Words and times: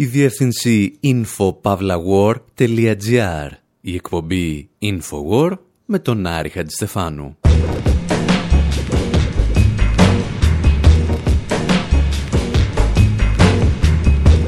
Η 0.00 0.04
διεύθυνση 0.04 0.98
infopavlawar.gr 1.02 3.48
Η 3.80 3.94
εκπομπή 3.94 4.68
Infowar 4.82 5.52
με 5.84 5.98
τον 5.98 6.26
Άρη 6.26 6.48
Χατζηστεφάνου. 6.48 7.36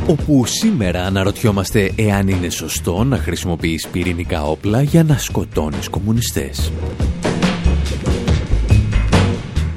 όπου 0.06 0.46
σήμερα 0.46 1.04
αναρωτιόμαστε 1.04 1.92
εάν 1.96 2.28
είναι 2.28 2.48
σωστό 2.48 3.04
να 3.04 3.16
χρησιμοποιείς 3.16 3.88
πυρηνικά 3.88 4.44
όπλα 4.44 4.82
για 4.82 5.04
να 5.04 5.18
σκοτώνεις 5.18 5.88
κομμουνιστές. 5.88 6.72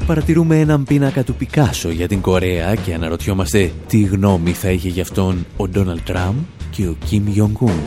Παρατηρούμε 0.05 0.59
έναν 0.59 0.83
πίνακα 0.83 1.23
του 1.23 1.35
Πικάσο 1.35 1.89
για 1.89 2.07
την 2.07 2.21
Κορέα 2.21 2.75
και 2.75 2.93
αναρωτιόμαστε 2.93 3.71
τι 3.87 4.01
γνώμη 4.01 4.51
θα 4.51 4.69
είχε 4.69 4.89
γι' 4.89 5.01
αυτόν 5.01 5.45
ο 5.57 5.67
Ντόναλτ 5.67 6.01
Τραμπ 6.05 6.35
και 6.71 6.87
ο 6.87 6.95
Κιμ 7.05 7.27
Ιονγκούν. 7.33 7.79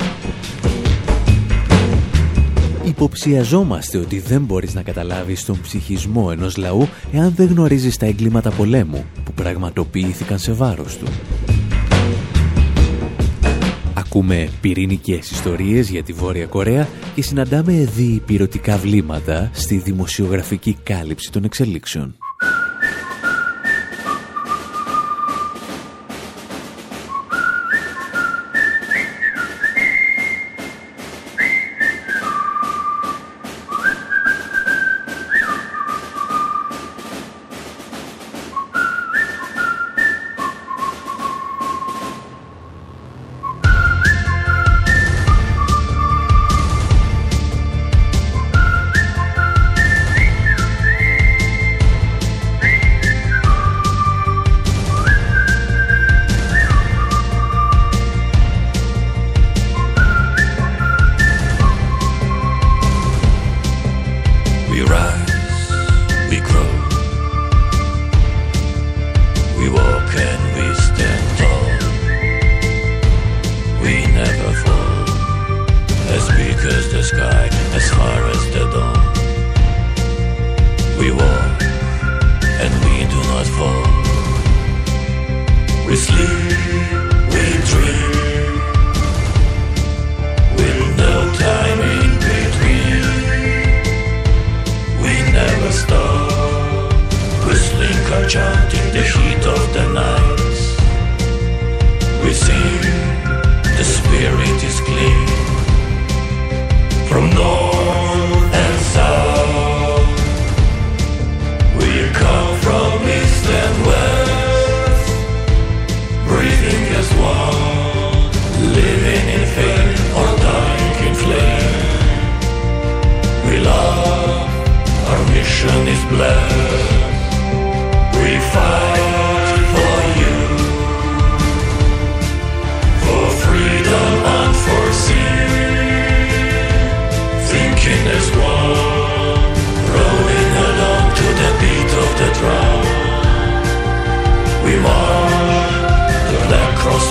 Υποψιαζόμαστε 2.84 3.98
ότι 3.98 4.18
δεν 4.18 4.42
μπορείς 4.42 4.74
να 4.74 4.82
καταλάβεις 4.82 5.44
τον 5.44 5.60
ψυχισμό 5.60 6.28
ενός 6.32 6.56
λαού 6.56 6.88
εάν 7.12 7.32
δεν 7.36 7.46
γνωρίζεις 7.46 7.96
τα 7.96 8.06
εγκλήματα 8.06 8.50
πολέμου 8.50 9.04
που 9.24 9.32
πραγματοποιήθηκαν 9.32 10.38
σε 10.38 10.52
βάρος 10.52 10.96
του. 10.96 11.06
Ακούμε 14.10 14.48
πυρηνικές 14.60 15.30
ιστορίες 15.30 15.90
για 15.90 16.02
τη 16.02 16.12
Βόρεια 16.12 16.46
Κορέα 16.46 16.88
και 17.14 17.22
συναντάμε 17.22 17.72
διπυρωτικά 17.72 18.76
βλήματα 18.76 19.50
στη 19.52 19.76
δημοσιογραφική 19.76 20.76
κάλυψη 20.82 21.32
των 21.32 21.44
εξελίξεων. 21.44 22.16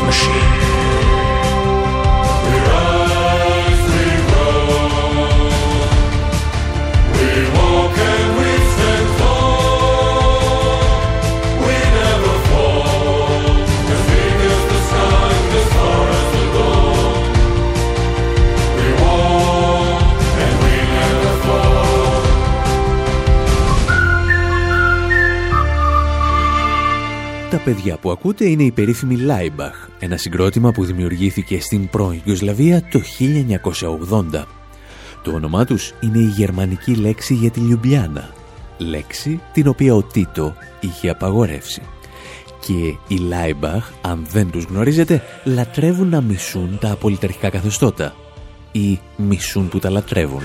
machine. 0.02 0.76
Παιδιά 27.73 27.97
που 27.97 28.11
ακούτε 28.11 28.45
είναι 28.45 28.63
οι 28.63 28.72
περίφημοι 28.72 29.16
Λάιμπαχ, 29.16 29.88
ένα 30.00 30.17
συγκρότημα 30.17 30.72
που 30.72 30.85
δημιουργήθηκε 30.85 31.61
στην 31.61 31.89
πρώην 31.89 32.22
Ιουγκοσλαβία 32.23 32.81
το 32.91 33.01
1980. 34.33 34.44
Το 35.23 35.31
όνομά 35.31 35.66
τους 35.66 35.94
είναι 36.00 36.17
η 36.17 36.25
γερμανική 36.25 36.95
λέξη 36.95 37.33
για 37.33 37.50
τη 37.50 37.59
Λιουμπλιάνα, 37.59 38.29
λέξη 38.78 39.41
την 39.53 39.67
οποία 39.67 39.95
ο 39.95 40.03
Τίτο 40.03 40.53
είχε 40.79 41.09
απαγορεύσει. 41.09 41.81
Και 42.59 43.13
οι 43.13 43.17
Λάιμπαχ, 43.17 43.89
αν 44.01 44.25
δεν 44.29 44.49
τους 44.49 44.63
γνωρίζετε, 44.63 45.23
λατρεύουν 45.44 46.09
να 46.09 46.22
μισούν 46.22 46.78
τα 46.81 46.91
απολυταρχικά 46.91 47.50
καθεστώτα 47.49 48.16
ή 48.72 48.99
μισούν 49.16 49.67
που 49.69 49.79
τα 49.79 49.89
λατρεύουν. 49.89 50.41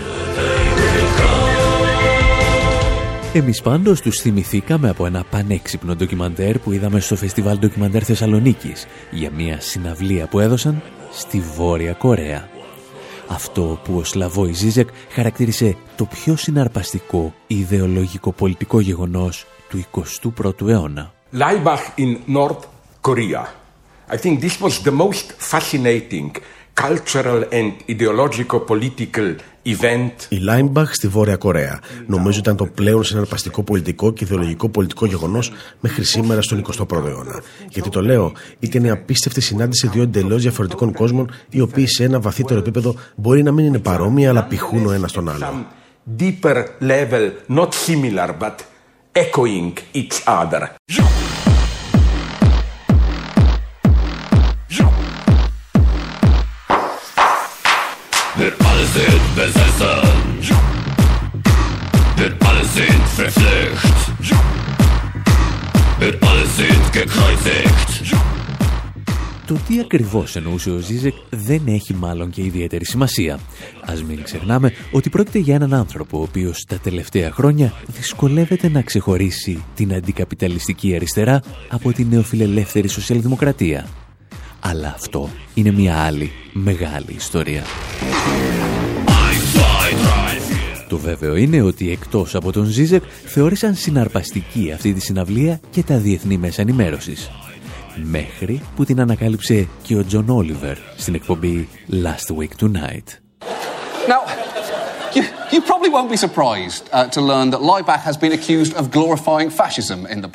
Εμείς 3.34 3.62
πάντως 3.62 4.00
τους 4.00 4.20
θυμηθήκαμε 4.20 4.88
από 4.88 5.06
ένα 5.06 5.24
πανέξυπνο 5.30 5.96
ντοκιμαντέρ 5.96 6.58
που 6.58 6.72
είδαμε 6.72 7.00
στο 7.00 7.16
Φεστιβάλ 7.16 7.58
Ντοκιμαντέρ 7.58 8.04
Θεσσαλονίκης 8.04 8.86
για 9.10 9.30
μια 9.30 9.60
συναυλία 9.60 10.26
που 10.26 10.40
έδωσαν 10.40 10.82
στη 11.12 11.40
Βόρεια 11.40 11.92
Κορέα. 11.92 12.48
Αυτό 13.28 13.80
που 13.84 13.96
ο 13.96 14.04
Σλαβόη 14.04 14.52
Ζίζεκ 14.52 14.88
χαρακτήρισε 15.10 15.76
το 15.96 16.04
πιο 16.04 16.36
συναρπαστικό 16.36 17.34
ιδεολογικό 17.46 18.32
πολιτικό 18.32 18.80
γεγονός 18.80 19.46
του 19.68 19.84
21ου 19.92 20.68
αιώνα. 20.68 21.12
Laibach 21.38 21.98
in 21.98 22.36
North 22.36 22.64
Korea. 23.00 23.44
I 24.10 24.16
think 24.16 24.40
this 24.40 24.60
was 24.60 24.82
the 24.84 24.92
most 24.92 25.32
fascinating 25.52 26.30
cultural 26.74 27.44
and 27.58 27.72
ideological 27.88 28.60
political 28.60 29.36
η 30.28 30.36
Λάιμπαχ 30.36 30.94
στη 30.94 31.08
Βόρεια 31.08 31.36
Κορέα. 31.36 31.80
Νομίζω 32.06 32.38
ήταν 32.38 32.56
το 32.56 32.66
πλέον 32.66 33.04
συναρπαστικό 33.04 33.62
πολιτικό 33.62 34.12
και 34.12 34.24
ιδεολογικό 34.24 34.68
πολιτικό 34.68 35.06
γεγονός 35.06 35.52
μέχρι 35.80 36.04
σήμερα 36.04 36.42
στον 36.42 36.64
21ο 36.76 37.06
αιώνα. 37.06 37.42
Γιατί 37.68 37.88
το 37.88 38.02
λέω, 38.02 38.32
ήταν 38.58 38.84
η 38.84 38.90
απίστευτη 38.90 39.40
συνάντηση 39.40 39.88
δύο 39.88 40.02
εντελώς 40.02 40.42
διαφορετικών 40.42 40.92
κόσμων, 40.92 41.30
οι 41.50 41.60
οποίοι 41.60 41.86
σε 41.86 42.04
ένα 42.04 42.20
βαθύτερο 42.20 42.60
επίπεδο 42.60 42.94
μπορεί 43.16 43.42
να 43.42 43.52
μην 43.52 43.64
είναι 43.64 43.78
παρόμοια, 43.78 44.28
αλλά 44.28 44.44
πηχούν 44.44 44.86
ο 44.86 44.92
ένας 44.92 45.12
τον 45.12 45.28
άλλο. 45.28 45.66
Deeper 46.18 46.64
level, 46.80 47.30
not 47.48 47.68
similar, 47.86 48.30
but 48.40 48.56
echoing 49.14 49.72
each 49.94 50.18
other. 50.26 51.21
Wir 67.44 67.50
alle 67.50 67.86
sind 67.88 68.10
gekreuzigt. 68.10 68.32
Το 69.46 69.58
τι 69.68 69.80
ακριβώς 69.80 70.36
εννοούσε 70.36 70.70
ο 70.70 70.78
Ζίζεκ 70.78 71.14
δεν 71.30 71.62
έχει 71.66 71.94
μάλλον 71.94 72.30
και 72.30 72.42
ιδιαίτερη 72.42 72.84
σημασία. 72.84 73.38
Ας 73.84 74.02
μην 74.02 74.22
ξεχνάμε 74.22 74.72
ότι 74.92 75.10
πρόκειται 75.10 75.38
για 75.38 75.54
έναν 75.54 75.74
άνθρωπο 75.74 76.18
ο 76.18 76.22
οποίος 76.22 76.64
τα 76.68 76.76
τελευταία 76.76 77.30
χρόνια 77.30 77.72
δυσκολεύεται 77.86 78.68
να 78.68 78.82
ξεχωρίσει 78.82 79.64
την 79.74 79.94
αντικαπιταλιστική 79.94 80.94
αριστερά 80.94 81.42
από 81.68 81.92
την 81.92 82.06
νεοφιλελεύθερη 82.10 82.88
σοσιαλδημοκρατία. 82.88 83.86
Αλλά 84.60 84.88
αυτό 84.88 85.30
είναι 85.54 85.70
μια 85.70 85.96
άλλη 85.96 86.30
μεγάλη 86.52 87.14
ιστορία. 87.16 87.62
Το 90.92 90.98
βέβαιο 90.98 91.36
είναι 91.36 91.62
ότι 91.62 91.90
εκτός 91.90 92.34
από 92.34 92.52
τον 92.52 92.64
Ζίζεκ 92.64 93.02
θεώρησαν 93.24 93.74
συναρπαστική 93.74 94.72
αυτή 94.72 94.92
τη 94.92 95.00
συναυλία 95.00 95.60
και 95.70 95.82
τα 95.82 95.96
διεθνή 95.96 96.36
μέσα 96.36 96.62
ενημέρωσης. 96.62 97.30
Μέχρι 98.02 98.62
που 98.76 98.84
την 98.84 99.00
ανακάλυψε 99.00 99.68
και 99.82 99.96
ο 99.96 100.04
Τζον 100.04 100.28
Όλιβερ 100.28 100.76
στην 100.96 101.14
εκπομπή 101.14 101.68
Last 101.90 102.36
Week 102.36 102.64
Tonight. 102.64 103.08
Now, 104.08 104.22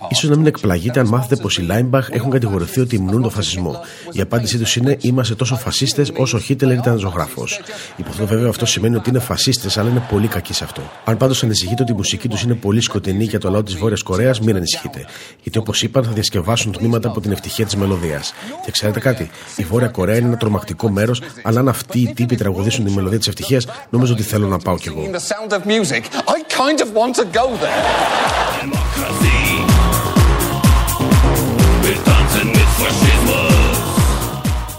Ίσως 0.10 0.30
να 0.30 0.36
μην 0.36 0.46
εκπλαγείτε 0.46 1.00
αν 1.00 1.08
μάθετε 1.08 1.36
πως 1.42 1.58
οι 1.58 1.62
Λάιμπαχ 1.62 2.10
έχουν 2.12 2.31
κατηγορηθεί 2.31 2.80
ότι 2.80 2.96
υμνούν 2.96 3.22
τον 3.22 3.31
φασισμό. 3.31 3.80
Η 4.12 4.22
απάντησή 4.22 4.58
τους 4.58 4.75
είναι 4.75 4.98
είμαστε 5.02 5.36
τόσο 5.36 5.56
φασίστες 5.56 6.12
όσο 6.18 6.38
ο 6.38 6.40
Χίτλερ 6.40 6.78
ήταν 6.78 6.98
ζωγράφος. 6.98 7.60
Υποθέτω 7.96 8.25
βέβαια 8.25 8.50
αυτό 8.50 8.66
σημαίνει 8.66 8.96
ότι 8.96 9.10
είναι 9.10 9.19
φασίστες 9.19 9.78
αλλά 9.78 9.90
είναι 9.90 10.04
πολύ 10.12 10.28
κακοί 10.28 10.54
σε 10.54 10.64
αυτό. 10.64 10.81
Αν 11.06 11.18
πάντως 11.18 11.44
ανησυχείτε 11.44 11.81
ότι 11.81 11.92
η 11.92 11.96
μουσική 11.96 12.28
τους 12.28 12.42
είναι 12.44 12.54
πολύ 12.54 12.81
σκοτεινή 12.81 13.24
για 13.24 13.40
το 13.40 13.50
λαό 13.50 13.63
της 13.63 13.75
Βόρειας 13.75 14.02
Κορέας, 14.04 14.40
μην 14.40 14.56
ανησυχείτε. 14.56 15.06
Γιατί 15.44 15.58
όπως 15.58 15.84
είπαν 15.84 16.04
θα 16.04 16.12
διασκευάσουν 16.12 16.72
τμήματα 16.72 17.10
από 17.10 17.22
την 17.22 17.31
ευτυχία 17.31 17.66
της 17.66 17.75
μελωδίας. 17.75 18.34
Και 18.66 18.72
ξέρετε 18.72 19.00
κάτι, 19.00 19.30
η 19.56 19.63
Βόρεια 19.63 19.88
Κορέα 19.88 20.18
είναι 20.18 20.28
ένα 20.28 20.38
τρομακτικό 20.38 20.90
μέρος, 20.90 21.22
αλλά 21.42 21.60
αν 21.60 21.68
αυτοί 21.68 22.00
οι 22.00 22.13
τύποι 22.13 22.36
τραγουδήσουν 22.36 22.86
τη 22.86 22.92
μελωδία 22.92 23.18
της 23.18 23.28
ευτυχίας, 23.28 23.68
νομίζω 23.90 24.13
ότι 24.13 24.24
θέλω 24.24 24.48
να 24.48 24.58
πάω 24.58 24.78
κι 24.78 24.88
εγώ. 24.88 25.06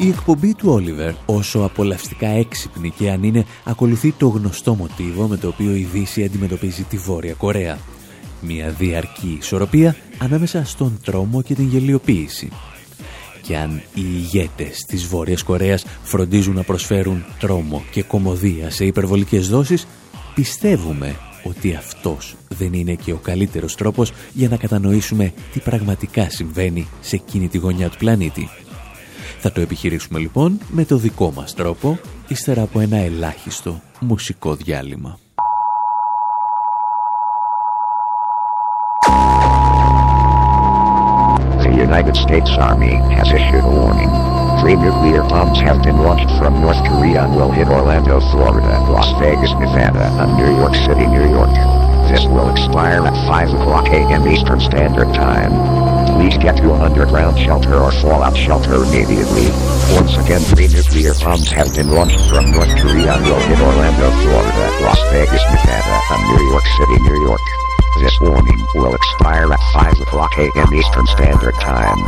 Η 0.00 0.08
εκπομπή 0.08 0.54
του 0.54 0.70
Όλιβερ, 0.70 1.12
όσο 1.26 1.58
απολαυστικά 1.58 2.28
έξυπνη 2.28 2.90
και 2.90 3.10
αν 3.10 3.22
είναι, 3.22 3.46
ακολουθεί 3.64 4.12
το 4.12 4.28
γνωστό 4.28 4.75
μοτίβο 4.75 5.26
με 5.26 5.36
το 5.36 5.48
οποίο 5.48 5.75
η 5.75 5.88
Δύση 5.92 6.25
αντιμετωπίζει 6.25 6.82
τη 6.82 6.96
Βόρεια 6.96 7.34
Κορέα. 7.34 7.78
Μια 8.40 8.69
διαρκή 8.69 9.38
ισορροπία 9.40 9.96
ανάμεσα 10.19 10.64
στον 10.64 11.00
τρόμο 11.04 11.42
και 11.42 11.54
την 11.54 11.69
γελιοποίηση. 11.69 12.48
Και 13.42 13.56
αν 13.56 13.82
οι 13.94 14.02
ηγέτες 14.16 14.78
της 14.88 15.06
Βόρειας 15.06 15.42
Κορέας 15.42 15.84
φροντίζουν 16.02 16.54
να 16.54 16.62
προσφέρουν 16.62 17.24
τρόμο 17.38 17.82
και 17.90 18.02
κομμωδία 18.02 18.70
σε 18.70 18.84
υπερβολικές 18.84 19.48
δόσεις, 19.48 19.86
πιστεύουμε 20.38 21.17
ότι 21.43 21.75
αυτός 21.75 22.37
δεν 22.49 22.73
είναι 22.73 22.94
και 22.94 23.12
ο 23.12 23.17
καλύτερος 23.17 23.75
τρόπος 23.75 24.12
για 24.32 24.49
να 24.49 24.56
κατανοήσουμε 24.56 25.32
τι 25.52 25.61
πραγματικά 25.61 26.31
συμβαίνει 26.31 26.88
σε 27.00 27.17
εκείνη 27.17 27.49
τη 27.49 27.58
γωνιά 27.58 27.88
του 27.88 27.96
πλανήτη. 27.96 28.49
Θα 29.38 29.52
το 29.52 29.61
επιχειρήσουμε 29.61 30.19
λοιπόν 30.19 30.58
με 30.69 30.85
το 30.85 30.96
δικό 30.96 31.32
μας 31.32 31.55
τρόπο, 31.55 31.99
ύστερα 32.29 32.62
από 32.62 32.81
ένα 32.81 32.96
ελάχιστο 32.96 33.81
μουσικό 34.00 34.55
διάλειμμα. 34.55 35.19
The 41.64 41.73
United 41.88 42.17
States 42.26 42.50
Army 42.70 42.94
has 43.19 43.29
issued 43.38 43.64
a 43.64 43.73
warning. 43.79 44.27
Three 44.60 44.75
nuclear 44.75 45.22
bombs 45.22 45.60
have 45.60 45.82
been 45.82 45.99
launched 45.99 46.28
from 46.37 46.60
North 46.60 46.82
Korea 46.84 47.25
and 47.25 47.37
will 47.37 47.50
hit 47.50 47.69
Orlando, 47.69 48.19
Florida, 48.34 48.81
Las 48.90 49.08
Vegas, 49.20 49.52
Nevada, 49.55 50.10
and 50.19 50.37
New 50.37 50.50
York 50.58 50.75
City, 50.75 51.06
New 51.06 51.31
York. 51.31 51.55
This 52.10 52.26
will 52.26 52.50
expire 52.50 53.06
at 53.06 53.14
5 53.28 53.55
o'clock 53.55 53.87
a.m. 53.88 54.26
Eastern 54.26 54.58
Standard 54.58 55.14
Time. 55.14 55.52
Please 56.19 56.37
get 56.38 56.56
to 56.56 56.75
an 56.75 56.81
underground 56.81 57.38
shelter 57.38 57.76
or 57.76 57.93
fallout 57.93 58.37
shelter 58.37 58.82
immediately. 58.82 59.46
Once 59.94 60.19
again, 60.19 60.40
three 60.40 60.66
nuclear 60.69 61.14
bombs 61.22 61.50
have 61.52 61.72
been 61.75 61.90
launched 61.90 62.19
from 62.28 62.50
North 62.50 62.75
Korea 62.82 63.14
and 63.14 63.25
will 63.25 63.40
hit 63.46 63.60
Orlando, 63.60 64.10
Florida, 64.26 64.64
Las 64.82 65.00
Vegas, 65.12 65.44
Nevada, 65.55 65.96
and 66.10 66.22
New 66.34 66.44
York 66.50 66.66
City, 66.81 66.99
New 67.06 67.19
York. 67.28 67.44
This 68.00 68.19
warning 68.20 68.66
will 68.75 68.94
expire 68.94 69.52
at 69.52 69.60
5 69.72 70.00
o'clock 70.00 70.32
a.m. 70.38 70.75
Eastern 70.75 71.06
Standard 71.06 71.55
Time. 71.60 71.99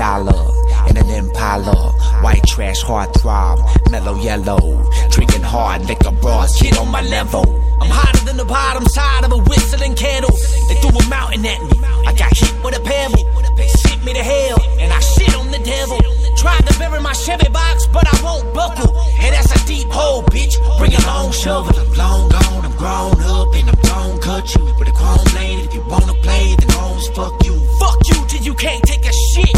Dollar 0.00 0.48
in 0.88 0.96
an 0.96 1.10
impala, 1.10 1.92
white 2.22 2.42
trash 2.46 2.80
heart 2.80 3.12
throb, 3.20 3.58
mellow 3.90 4.16
yellow, 4.16 4.82
drinking 5.10 5.42
hard 5.42 5.84
liquor 5.84 6.10
bras, 6.22 6.50
get 6.62 6.78
on 6.78 6.88
my 6.90 7.02
level. 7.02 7.44
I'm 7.82 7.90
hotter 7.90 8.24
than 8.24 8.38
the 8.38 8.46
bottom 8.46 8.86
side 8.86 9.24
of 9.24 9.32
a 9.32 9.36
whistling 9.36 9.94
kettle. 9.94 10.34
They 10.68 10.76
threw 10.80 10.98
a 10.98 11.06
mountain 11.10 11.44
at 11.44 11.60
me, 11.68 11.76
I 12.08 12.14
got 12.14 12.34
hit 12.34 12.64
with 12.64 12.78
a 12.78 12.80
pebble. 12.80 13.24
They 13.58 13.68
sent 13.68 14.02
me 14.02 14.14
to 14.14 14.22
hell, 14.22 14.58
and 14.80 14.90
I 14.90 15.00
shit 15.00 15.36
on 15.36 15.50
the 15.50 15.58
devil. 15.58 16.19
Tried 16.42 16.64
to 16.68 16.74
bury 16.80 17.00
my 17.08 17.12
Chevy 17.24 17.50
box, 17.58 17.76
but 17.94 18.04
I 18.12 18.16
won't 18.26 18.46
buckle. 18.54 18.90
And 19.22 19.30
that's 19.34 19.52
a 19.58 19.60
deep 19.66 19.88
hole, 19.98 20.22
bitch. 20.34 20.54
Bring 20.78 20.94
a 21.00 21.02
long 21.10 21.30
shovel. 21.42 21.74
I'm 21.82 21.92
long 22.02 22.22
gone, 22.34 22.62
I'm 22.68 22.76
grown 22.82 23.18
up, 23.36 23.48
and 23.58 23.66
I'm 23.72 23.80
gon' 23.90 24.14
cut 24.28 24.44
you 24.54 24.64
with 24.78 24.92
a 24.92 24.94
chrome 25.00 25.24
blade. 25.32 25.58
If 25.66 25.72
you 25.76 25.82
wanna 25.92 26.16
play, 26.26 26.46
then 26.58 26.70
homes 26.78 27.06
fuck 27.16 27.34
you. 27.46 27.54
Fuck 27.80 27.98
you 28.10 28.18
till 28.30 28.42
you 28.48 28.54
can't 28.64 28.82
take 28.90 29.04
a 29.12 29.14
shit. 29.28 29.56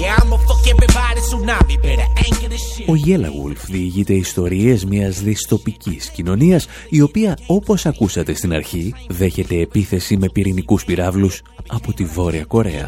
Yeah, 0.00 0.16
I'ma 0.20 0.36
fuck 0.48 0.64
everybody 0.72 1.20
tsunami. 1.28 1.74
Better 1.86 2.08
anchor 2.26 2.48
this 2.54 2.64
shit. 2.72 2.88
Ο 2.88 2.94
Yellow 3.06 3.32
Wolf 3.42 3.62
διηγείται 3.68 4.12
ιστορίες 4.12 4.84
μιας 4.84 5.20
δυστοπικής 5.22 6.10
κοινωνίας 6.10 6.66
η 6.88 7.00
οποία 7.00 7.38
όπως 7.46 7.86
ακούσατε 7.86 8.34
στην 8.34 8.52
αρχή 8.54 8.94
δέχεται 9.08 9.60
επίθεση 9.60 10.16
με 10.16 10.28
πυρηνικούς 10.28 10.84
πυράβλους 10.84 11.42
από 11.66 11.92
τη 11.92 12.04
Βόρεια 12.04 12.44
Κορέα. 12.44 12.86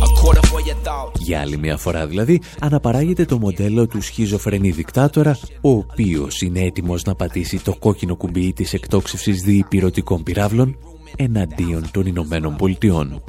The 0.00 0.06
change 0.06 0.18
for 0.18 0.34
the 0.34 0.40
change 0.40 0.40
I 0.40 0.40
give. 0.40 0.40
A 0.40 0.40
quarter 0.40 0.46
for 0.46 0.60
your 0.60 0.88
thoughts. 0.88 1.20
Για 1.20 1.40
άλλη 1.40 1.58
μια 1.58 1.76
φορά 1.76 2.06
δηλαδή 2.06 2.40
αναπαράγεται 2.60 3.24
το 3.24 3.38
μοντέλο 3.38 3.86
του 3.86 4.02
σχιζοφρενή 4.02 4.70
δικτάτορα 4.70 5.38
ο 5.60 5.70
οποίος 5.70 6.40
είναι 6.40 6.60
έτοιμος 6.60 7.04
να 7.04 7.14
πατήσει 7.14 7.62
το 7.62 7.76
κόκκινο 7.78 8.16
κουμπί 8.16 8.52
της 8.52 8.72
εκτόξευσης 8.72 9.42
διυπηρωτικών 9.42 10.22
πυράβλων 10.22 10.78
εναντίον 11.16 11.90
των 11.90 12.06
Ηνωμένων 12.06 12.56
Πολιτειών. 12.56 13.22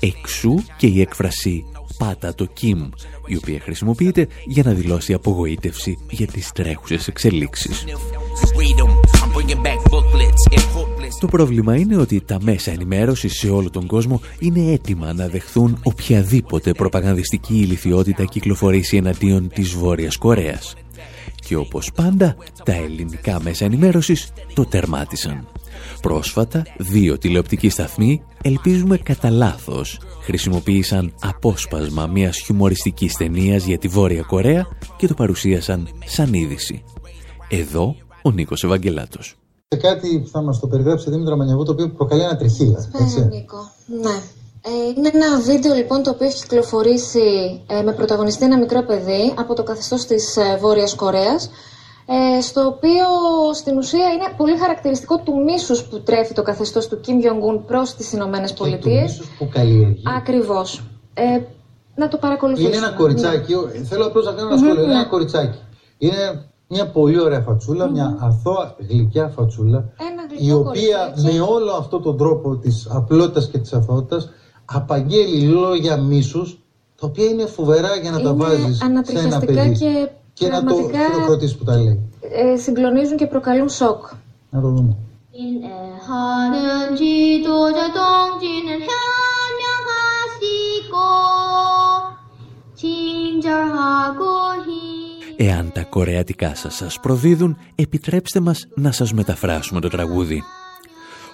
Εξού 0.00 0.54
και 0.76 0.86
η 0.86 1.00
έκφραση 1.00 1.64
«πάτα 1.98 2.34
το 2.34 2.44
Κιμ», 2.44 2.88
η 3.26 3.36
οποία 3.36 3.60
χρησιμοποιείται 3.60 4.26
για 4.46 4.62
να 4.62 4.72
δηλώσει 4.72 5.12
απογοήτευση 5.12 5.98
για 6.10 6.26
τις 6.26 6.52
τρέχουσες 6.52 7.08
εξελίξεις. 7.08 7.84
Read 8.60 8.78
'em. 8.82 8.90
I'm 9.22 9.30
bringing 9.36 9.62
back 9.66 9.80
booklets 9.90 10.42
and 10.50 10.66
booklets. 10.74 11.18
Το 11.20 11.26
πρόβλημα 11.26 11.76
είναι 11.76 11.96
ότι 11.96 12.20
τα 12.20 12.38
μέσα 12.40 12.70
ενημέρωσης 12.70 13.38
σε 13.38 13.50
όλο 13.50 13.70
τον 13.70 13.86
κόσμο 13.86 14.20
είναι 14.38 14.72
έτοιμα 14.72 15.12
να 15.12 15.28
δεχθούν 15.28 15.78
οποιαδήποτε 15.82 16.72
προπαγανδιστική 16.72 17.54
ηλικιότητα 17.54 18.24
κυκλοφορήσει 18.24 18.96
εναντίον 18.96 19.48
της 19.48 19.74
Βόρειας 19.74 20.16
Κορέας. 20.16 20.74
Και 21.46 21.56
όπως 21.56 21.92
πάντα, 21.94 22.36
τα 22.64 22.74
ελληνικά 22.74 23.40
μέσα 23.42 23.64
ενημέρωσης 23.64 24.32
το 24.54 24.64
τερμάτισαν. 24.64 25.46
Πρόσφατα, 26.00 26.62
δύο 26.76 27.18
τηλεοπτικοί 27.18 27.68
σταθμοί, 27.68 28.22
ελπίζουμε 28.42 28.96
κατά 28.96 29.30
λάθος, 29.30 30.00
χρησιμοποίησαν 30.22 31.14
απόσπασμα 31.20 32.06
μιας 32.06 32.38
χιουμοριστικής 32.38 33.14
ταινίας 33.14 33.64
για 33.64 33.78
τη 33.78 33.88
Βόρεια 33.88 34.22
Κορέα 34.22 34.66
και 34.96 35.06
το 35.06 35.14
παρουσίασαν 35.14 35.88
σαν 36.04 36.34
είδηση. 36.34 36.82
Εδώ 37.48 37.96
ο 38.28 38.30
Νίκος 38.30 38.64
Ευαγγελάτος. 38.64 39.36
Σε 39.68 39.78
κάτι 39.78 40.20
που 40.20 40.28
θα 40.28 40.42
μας 40.42 40.60
το 40.60 40.66
περιγράψει 40.66 41.10
Δήμητρα 41.10 41.36
Μανιαβού 41.36 41.62
το 41.64 41.72
οποίο 41.72 41.88
προκαλεί 41.88 42.24
ανατριχίλα. 42.24 42.90
Έτσι. 43.00 43.20
Νίκο. 43.30 43.70
Ναι. 44.02 44.16
Ε, 44.62 44.70
είναι 44.96 45.10
ένα 45.14 45.40
βίντεο 45.40 45.74
λοιπόν 45.74 46.02
το 46.02 46.10
οποίο 46.10 46.26
έχει 46.26 46.42
κυκλοφορήσει 46.42 47.20
ε, 47.66 47.82
με 47.82 47.92
πρωταγωνιστή 47.92 48.44
ένα 48.44 48.58
μικρό 48.58 48.82
παιδί 48.82 49.34
από 49.38 49.54
το 49.54 49.62
καθεστώς 49.62 50.04
της 50.06 50.36
ε, 50.36 50.56
Βόρειας 50.60 50.94
Κορέας 50.94 51.50
ε, 52.06 52.40
στο 52.40 52.60
οποίο 52.66 53.04
στην 53.54 53.76
ουσία 53.76 54.06
είναι 54.12 54.34
πολύ 54.36 54.56
χαρακτηριστικό 54.58 55.18
του 55.18 55.32
μίσους 55.44 55.82
που 55.84 56.00
τρέφει 56.00 56.32
το 56.34 56.42
καθεστώς 56.42 56.88
του 56.88 57.00
Kim 57.06 57.10
Jong-un 57.26 57.60
προς 57.66 57.94
τις 57.94 58.12
Ηνωμένες 58.12 58.50
Και 58.50 58.56
του 58.56 58.62
Πολιτείες. 58.62 59.02
μίσους 59.02 59.26
που 59.38 59.48
καλλιεργεί. 59.52 60.02
Ακριβώς. 60.16 60.82
Ε, 61.14 61.40
να 61.94 62.08
το 62.08 62.16
παρακολουθήσουμε. 62.16 62.76
Είναι 62.76 62.86
ένα 62.86 62.94
κοριτσάκι, 62.96 63.54
ο- 63.54 63.70
θέλω 63.84 64.06
απλώς 64.06 64.24
να 64.24 64.32
κάνω 64.32 64.48
ένα 64.48 64.56
σχόλιο. 64.58 64.82
Είναι 64.82 64.92
ένα 64.92 65.04
κοριτσάκι. 65.04 65.58
Είναι 65.98 66.47
μια 66.68 66.90
πολύ 66.90 67.20
ωραία 67.20 67.40
φατσούλα, 67.40 67.88
μια 67.90 68.16
αθώα 68.20 68.74
γλυκιά 68.88 69.28
φατσούλα, 69.28 69.78
Ένα 69.78 70.22
γλυκό 70.28 70.44
η 70.44 70.52
οποία 70.52 70.98
κοριτσάκι. 70.98 71.36
με 71.36 71.40
όλο 71.40 71.72
αυτό 71.72 72.00
τον 72.00 72.16
τρόπο 72.16 72.56
της 72.56 72.86
απλότητας 72.90 73.48
και 73.48 73.58
της 73.58 73.72
αθωότητας 73.72 74.28
απαγγέλει 74.64 75.40
λόγια 75.40 75.96
μίσους, 75.96 76.58
τα 77.00 77.06
οποία 77.06 77.24
είναι 77.24 77.46
φοβερά 77.46 77.96
για 77.96 78.10
να 78.10 78.20
τα 78.20 78.28
Είναι 78.30 78.44
βάζεις 78.44 78.76
σε 78.76 78.84
ένα 78.84 78.92
ανατριχιαστικά 78.92 79.62
παιδί. 79.62 79.78
και 79.78 80.08
Και 80.32 80.48
να 80.48 80.64
το 80.64 80.74
χειροκροτήσεις 81.12 81.56
που 81.56 81.64
τα 81.64 81.76
λέει. 81.76 82.00
Ε, 82.20 82.56
συγκλονίζουν 82.56 83.16
και 83.16 83.26
προκαλούν 83.26 83.68
σοκ. 83.68 84.06
Να 84.50 84.60
το 84.60 84.68
δούμε. 84.68 84.96
Εάν 95.40 95.72
τα 95.72 95.82
κορεατικά 95.82 96.54
σας 96.54 96.74
σας 96.74 97.00
προδίδουν, 97.00 97.56
επιτρέψτε 97.74 98.40
μας 98.40 98.68
να 98.74 98.92
σας 98.92 99.12
μεταφράσουμε 99.12 99.80
το 99.80 99.88
τραγούδι. 99.88 100.42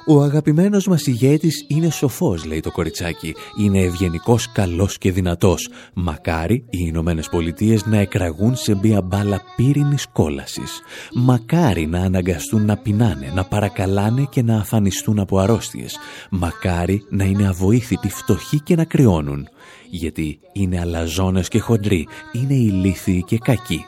Ο 0.07 0.23
αγαπημένος 0.23 0.87
μας 0.87 1.07
ηγέτης 1.07 1.65
είναι 1.69 1.91
σοφός, 1.91 2.45
λέει 2.45 2.61
το 2.61 2.71
κοριτσάκι. 2.71 3.35
Είναι 3.59 3.81
ευγενικός, 3.81 4.53
καλός 4.53 4.99
και 4.99 5.13
δυνατός. 5.13 5.69
Μακάρι 5.95 6.55
οι 6.55 6.79
Ηνωμένες 6.81 7.29
Πολιτείες 7.29 7.87
να 7.87 7.99
εκραγούν 7.99 8.57
σε 8.57 8.79
μια 8.83 9.03
μπάλα 9.03 9.43
πύρινης 9.57 10.07
κόλασης. 10.13 10.81
Μακάρι 11.15 11.87
να 11.87 12.01
αναγκαστούν 12.01 12.65
να 12.65 12.77
πεινάνε, 12.77 13.33
να 13.35 13.45
παρακαλάνε 13.45 14.27
και 14.31 14.43
να 14.43 14.57
αφανιστούν 14.57 15.19
από 15.19 15.39
αρρώστιες. 15.39 15.99
Μακάρι 16.31 17.07
να 17.11 17.25
είναι 17.25 17.49
αβοήθητοι, 17.49 18.09
φτωχοί 18.09 18.61
και 18.61 18.75
να 18.75 18.85
κρυώνουν. 18.85 19.49
Γιατί 19.91 20.39
είναι 20.53 20.81
αλαζόνες 20.81 21.49
και 21.49 21.59
χοντροί, 21.59 22.09
είναι 22.33 22.55
ηλίθιοι 22.55 23.23
και 23.23 23.39
κακοί. 23.39 23.85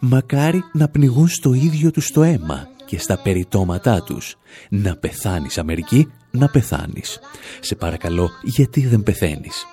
Μακάρι 0.00 0.62
να 0.72 0.88
πνιγούν 0.88 1.28
στο 1.28 1.52
ίδιο 1.52 1.90
του 1.90 2.02
το 2.12 2.22
αίμα 2.22 2.68
και 2.86 2.98
στα 2.98 3.18
περιτώματά 3.22 4.02
τους. 4.02 4.36
Να 4.70 4.96
πεθάνεις 4.96 5.58
Αμερική, 5.58 6.08
να 6.30 6.48
πεθάνεις. 6.48 7.18
Σε 7.60 7.74
παρακαλώ, 7.74 8.30
γιατί 8.42 8.86
δεν 8.86 9.02
πεθαίνεις. 9.02 9.66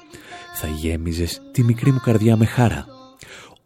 Θα 0.56 0.68
γέμιζες 0.68 1.42
τη 1.52 1.64
μικρή 1.64 1.92
μου 1.92 2.00
καρδιά 2.04 2.38
με 2.38 2.46
χαρά. 2.46 2.86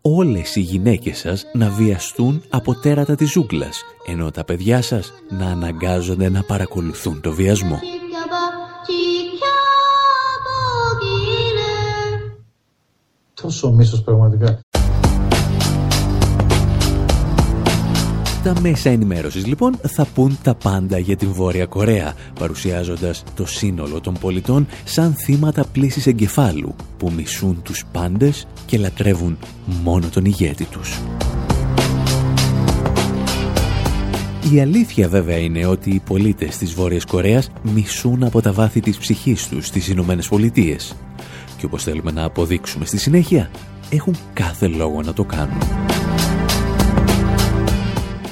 Όλες 0.02 0.56
οι 0.56 0.60
γυναίκες 0.60 1.18
σας 1.18 1.44
να 1.54 1.70
βιαστούν 1.70 2.44
από 2.50 2.76
τέρατα 2.76 3.16
της 3.16 3.32
ζούγκλας, 3.32 3.82
ενώ 4.08 4.32
τα 4.32 4.44
παιδιά 4.44 4.82
σας 4.82 5.14
να 5.30 5.46
αναγκάζονται 5.46 6.30
να 6.30 6.44
παρακολουθούν 6.44 7.22
το 7.22 7.32
βιασμό. 7.32 7.80
Τόσο 13.34 13.72
μίσος 13.72 14.02
πραγματικά. 14.04 14.60
Τα 18.44 18.54
μέσα 18.62 18.90
ενημέρωσης 18.90 19.46
λοιπόν 19.46 19.76
θα 19.88 20.06
πούν 20.06 20.38
τα 20.44 20.56
πάντα 20.56 20.98
για 20.98 21.16
την 21.16 21.32
Βόρεια 21.34 21.66
Κορέα, 21.66 22.14
παρουσιάζοντας 22.40 23.24
το 23.36 23.46
σύνολο 23.46 24.02
των 24.02 24.14
πολιτών 24.20 24.68
σαν 24.84 25.14
θύματα 25.14 25.66
πλήσης 25.72 26.08
εγκεφάλου 26.08 26.76
που 26.98 27.12
μισούν 27.16 27.62
τους 27.62 27.84
πάντες 27.92 28.48
και 28.66 28.78
λατρεύουν 28.78 29.38
μόνο 29.84 30.08
τον 30.08 30.26
ηγέτη 30.26 30.64
τους. 30.64 31.00
Η 34.54 34.60
αλήθεια 34.62 35.10
βέβαια 35.10 35.38
είναι 35.38 35.66
ότι 35.66 35.90
οι 35.90 36.02
πολίτες 36.06 36.58
της 36.58 36.74
Βόρειας 36.74 37.06
Κορέας 37.06 37.50
μισούν 37.62 38.24
από 38.24 38.42
τα 38.42 38.52
βάθη 38.52 38.80
της 38.80 38.98
ψυχής 38.98 39.48
τους 39.48 39.68
στις 39.68 39.88
Ηνωμένες 39.88 40.28
Πολιτείες. 40.28 40.96
Και 41.58 41.66
όπως 41.66 41.84
θέλουμε 41.84 42.12
να 42.12 42.24
αποδείξουμε 42.24 42.86
στη 42.86 42.98
συνέχεια, 42.98 43.50
έχουν 43.90 44.16
κάθε 44.34 44.68
λόγο 44.68 45.02
να 45.02 45.14
το 45.14 45.24
κάνουν. 45.24 45.83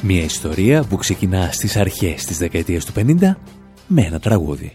Μια 0.03 0.24
ιστορία 0.24 0.84
που 0.84 0.98
ξεκινά 0.98 1.50
στις 1.51 1.75
αρχές 1.75 2.25
της 2.25 2.38
δεκαετίας 2.38 2.86
του 2.86 2.93
50 2.96 3.38
με 3.88 4.01
ένα 4.01 4.20
τραγούδι. 4.20 4.72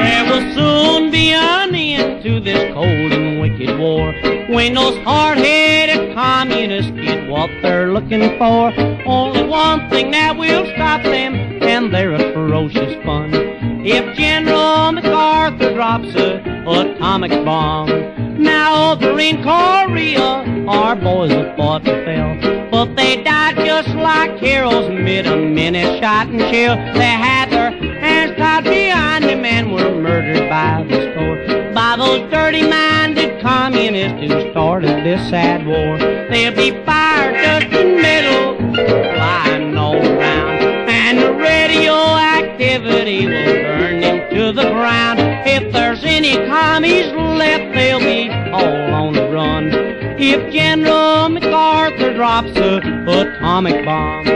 There 0.00 0.24
will 0.28 0.44
soon 0.56 1.02
be 1.16 1.26
an 1.32 1.74
end 1.74 2.12
to 2.24 2.32
this 2.46 2.62
cold 2.74 3.10
and 3.18 3.40
wicked 3.42 3.72
war 3.84 4.06
when 4.54 4.70
those 4.78 4.96
hard-headed 5.08 6.02
communists 6.22 6.92
get 7.06 7.20
what 7.32 7.50
they're 7.62 7.90
looking 7.96 8.26
for. 8.40 8.62
Only 9.18 9.44
one 9.62 9.80
thing 9.90 10.06
that 10.16 10.32
will 10.42 10.64
stop 10.74 11.02
them, 11.14 11.32
and 11.72 11.82
they're 11.92 12.14
a 12.22 12.24
ferocious 12.34 12.92
fun. 13.06 13.28
If 13.96 14.04
General 14.22 14.92
MacArthur 14.96 15.70
drops 15.78 16.10
a 16.26 16.28
atomic 16.80 17.34
bomb, 17.46 17.88
now 18.40 18.92
over 18.92 19.18
in 19.20 19.42
Korea, 19.42 20.44
our 20.68 20.96
boys 20.96 21.30
have 21.32 21.56
fought 21.56 21.86
and 21.86 22.04
fell. 22.04 22.70
But 22.70 22.96
they 22.96 23.22
died 23.22 23.56
just 23.56 23.88
like 23.90 24.38
heroes 24.38 24.86
amid 24.86 25.26
a 25.26 25.36
minute 25.36 26.00
shot 26.00 26.28
and 26.28 26.40
shell. 26.40 26.76
They 26.94 27.00
had 27.00 27.50
their 27.50 27.70
hands 28.00 28.36
tied 28.38 28.64
behind 28.64 29.24
them 29.24 29.44
and 29.44 29.72
were 29.72 29.94
murdered 29.94 30.48
by 30.48 30.84
the 30.88 31.12
score. 31.12 31.72
By 31.74 31.96
those 31.96 32.30
dirty-minded 32.30 33.42
communists 33.42 34.20
who 34.20 34.50
started 34.50 35.04
this 35.04 35.28
sad 35.28 35.66
war. 35.66 35.98
They'll 35.98 36.54
be 36.54 36.70
fired 36.84 37.34
dust 37.34 37.72
and 37.74 38.00
metal 38.00 38.56
flying 39.16 39.76
all 39.76 39.96
around. 39.96 40.88
And 40.88 41.18
the 41.18 41.32
radioactivity 41.32 43.26
will 43.26 43.62
burn 43.62 44.00
them 44.00 44.30
to 44.30 44.52
the 44.52 44.70
ground. 44.70 45.20
If 45.46 45.72
there's 45.72 46.04
any 46.04 46.36
commies 46.46 47.12
left, 47.12 47.74
all 48.60 48.94
on 48.94 49.12
the 49.14 49.28
run. 49.30 49.70
If 50.18 50.52
General 50.52 51.28
MacArthur 51.30 52.14
drops 52.14 52.56
a 52.56 52.76
atomic 52.78 53.84
bomb. 53.84 54.26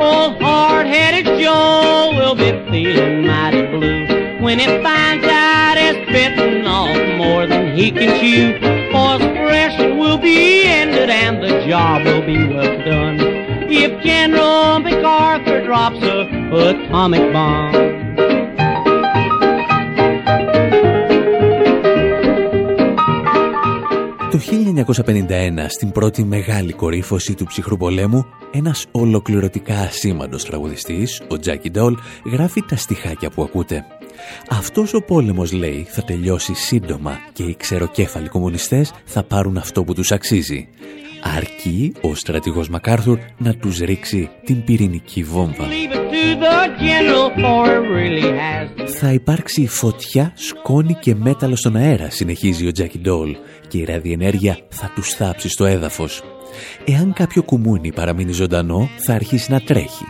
Old 0.00 0.40
hard-headed 0.40 1.26
Joe 1.38 2.12
will 2.16 2.34
be 2.34 2.50
feeling 2.70 3.26
mighty 3.26 3.66
blue 3.66 4.06
when 4.40 4.58
he 4.58 4.66
finds 4.82 5.24
out 5.26 5.39
bitten 6.12 6.66
off 6.66 6.96
more 7.16 7.46
than 7.46 7.76
he 7.76 7.90
can 7.90 8.20
chew. 8.20 8.58
For 8.92 9.18
suppression 9.20 9.98
will 9.98 10.18
be 10.18 10.64
ended 10.64 11.10
and 11.10 11.42
the 11.42 11.64
job 11.66 12.04
will 12.04 12.24
be 12.24 12.46
well 12.46 12.78
done. 12.84 13.18
If 13.70 14.02
General 14.02 14.80
MacArthur 14.80 15.64
drops 15.64 16.02
a 16.02 16.22
atomic 16.52 17.32
bomb. 17.32 17.99
1951, 24.86 25.66
στην 25.68 25.90
πρώτη 25.90 26.24
μεγάλη 26.24 26.72
κορύφωση 26.72 27.34
του 27.34 27.44
ψυχρού 27.44 27.76
πολέμου, 27.76 28.26
ένας 28.52 28.86
ολοκληρωτικά 28.90 29.78
ασήμαντος 29.78 30.44
τραγουδιστής, 30.44 31.22
ο 31.28 31.38
Τζάκι 31.38 31.70
Ντόλ, 31.70 31.96
γράφει 32.32 32.62
τα 32.62 32.76
στιχάκια 32.76 33.30
που 33.30 33.42
ακούτε. 33.42 33.84
Αυτός 34.48 34.94
ο 34.94 35.02
πόλεμος, 35.02 35.52
λέει, 35.52 35.86
θα 35.88 36.02
τελειώσει 36.02 36.54
σύντομα 36.54 37.18
και 37.32 37.42
οι 37.42 37.54
ξεροκέφαλοι 37.54 38.28
κομμουνιστές 38.28 38.92
θα 39.04 39.22
πάρουν 39.22 39.56
αυτό 39.56 39.84
που 39.84 39.94
τους 39.94 40.12
αξίζει. 40.12 40.68
Αρκεί 41.22 41.92
ο 42.00 42.14
στρατηγός 42.14 42.68
Μακάρθουρ 42.68 43.18
να 43.38 43.54
τους 43.54 43.78
ρίξει 43.78 44.30
την 44.44 44.64
πυρηνική 44.64 45.22
βόμβα. 45.22 45.64
Leave 45.66 45.92
it 45.92 46.10
to 46.12 46.40
the 46.44 46.58
general 46.78 47.30
for 47.36 47.66
it 47.66 47.84
really 47.96 48.22
has 48.22 48.86
Θα 48.86 49.12
υπάρξει 49.12 49.66
φωτιά, 49.66 50.32
σκόνη 50.34 50.94
και 50.94 51.14
μέταλλο 51.14 51.56
στον 51.56 51.76
αέρα, 51.76 52.10
συνεχίζει 52.10 52.66
ο 52.66 52.72
Τζάκι 52.72 52.98
Ντόλ, 52.98 53.36
και 53.68 53.78
η 53.78 53.84
ραδιενέργεια 53.84 54.58
θα 54.68 54.92
τους 54.94 55.14
θάψει 55.14 55.48
στο 55.48 55.64
έδαφος. 55.64 56.22
Εάν 56.84 57.12
κάποιο 57.12 57.42
κουμούνι 57.42 57.92
παραμείνει 57.92 58.32
ζωντανό, 58.32 58.88
θα 58.96 59.14
αρχίσει 59.14 59.52
να 59.52 59.60
τρέχει. 59.60 60.04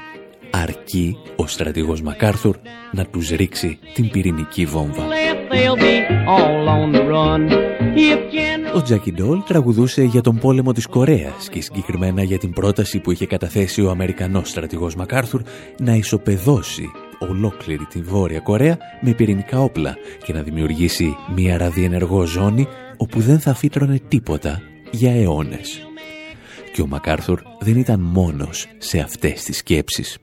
Αρκεί 0.50 1.17
ο 1.37 1.47
στρατηγός 1.47 2.02
Μακάρθουρ 2.02 2.57
να 2.93 3.05
τους 3.05 3.29
ρίξει 3.29 3.79
την 3.95 4.11
πυρηνική 4.11 4.67
βόμβα. 4.67 5.20
Left, 5.50 5.62
they'll 5.62 5.76
be 5.76 6.07
all 6.26 6.69
on 6.69 6.92
the 6.92 7.04
run. 7.04 7.49
If 7.97 8.33
General 8.33 8.76
Ο 8.76 8.83
Τζάκι 8.83 9.12
Ντόλ 9.12 9.42
τραγουδούσε 9.47 10.02
για 10.02 10.21
τον 10.21 10.38
πόλεμο 10.38 10.73
της 10.73 10.87
Κορέας 10.87 11.49
και 11.50 11.62
συγκεκριμένα 11.62 12.23
για 12.23 12.38
την 12.38 12.52
πρόταση 12.52 12.99
που 12.99 13.11
είχε 13.11 13.26
καταθέσει 13.26 13.83
ο 13.83 13.90
Αμερικανός 13.90 14.49
στρατηγός 14.49 14.95
Μακάρθουρ 14.95 15.42
να 15.78 15.95
ισοπεδώσει 15.95 16.90
ολόκληρη 17.19 17.85
τη 17.85 18.00
Βόρεια 18.00 18.40
Κορέα 18.40 18.78
με 19.00 19.12
πυρηνικά 19.12 19.61
όπλα 19.61 19.97
και 20.25 20.33
να 20.33 20.42
δημιουργήσει 20.42 21.16
μια 21.35 21.59
ραδιενεργό 21.59 22.25
ζώνη 22.25 22.66
όπου 22.97 23.21
δεν 23.21 23.40
θα 23.40 23.54
φύτρωνε 23.54 24.00
τίποτα 24.09 24.62
για 24.90 25.12
αιώνες. 25.12 25.80
Και 26.73 26.83
ο 26.83 26.87
Μακάρθουρ 26.87 27.40
δεν 27.61 27.76
ήταν 27.76 28.00
μόνος 28.00 28.66
σε 28.78 28.99
αυτές 28.99 29.42
τις 29.42 29.57
σκέψεις. 29.57 30.19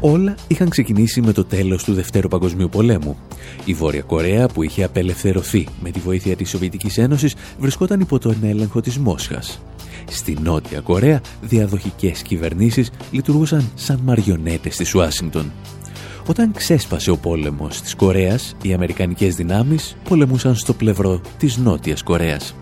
Όλα 0.00 0.34
είχαν 0.46 0.68
ξεκινήσει 0.68 1.20
με 1.20 1.32
το 1.32 1.44
τέλος 1.44 1.84
του 1.84 1.94
Δευτέρου 1.94 2.28
Παγκοσμίου 2.28 2.68
Πολέμου. 2.68 3.16
Η 3.64 3.74
Βόρεια 3.74 4.02
Κορέα 4.02 4.48
που 4.48 4.62
είχε 4.62 4.84
απελευθερωθεί 4.84 5.66
με 5.82 5.90
τη 5.90 6.00
βοήθεια 6.00 6.36
της 6.36 6.48
Σοβιετικής 6.48 6.98
Ένωσης 6.98 7.34
βρισκόταν 7.58 8.00
υπό 8.00 8.18
τον 8.18 8.36
έλεγχο 8.42 8.80
της 8.80 8.98
Μόσχας. 8.98 9.60
Στη 10.08 10.36
Νότια 10.42 10.80
Κορέα 10.80 11.20
διαδοχικές 11.42 12.22
κυβερνήσεις 12.22 12.90
λειτουργούσαν 13.10 13.70
σαν 13.74 14.00
μαριονέτες 14.04 14.76
της 14.76 14.94
Ουάσιγκτον. 14.94 15.52
Όταν 16.28 16.52
ξέσπασε 16.52 17.10
ο 17.10 17.16
πόλεμος 17.16 17.80
της 17.80 17.94
Κορέας, 17.94 18.54
οι 18.62 18.72
Αμερικανικές 18.72 19.34
δυνάμεις 19.34 19.96
πολεμούσαν 20.08 20.54
στο 20.54 20.72
πλευρό 20.72 21.20
της 21.38 21.56
Νότιας 21.56 22.02
Κορέας. 22.02 22.54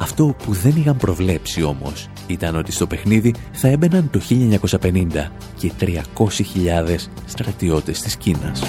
Αυτό 0.00 0.34
που 0.44 0.52
δεν 0.52 0.76
είχαν 0.76 0.96
προβλέψει 0.96 1.62
όμως 1.62 2.08
ήταν 2.26 2.56
ότι 2.56 2.72
στο 2.72 2.86
παιχνίδι 2.86 3.34
θα 3.52 3.68
έμπαιναν 3.68 4.10
το 4.10 4.20
1950 4.80 5.30
και 5.56 5.72
300.000 5.80 5.98
στρατιώτες 7.26 8.00
της 8.00 8.16
Κίνας. 8.16 8.62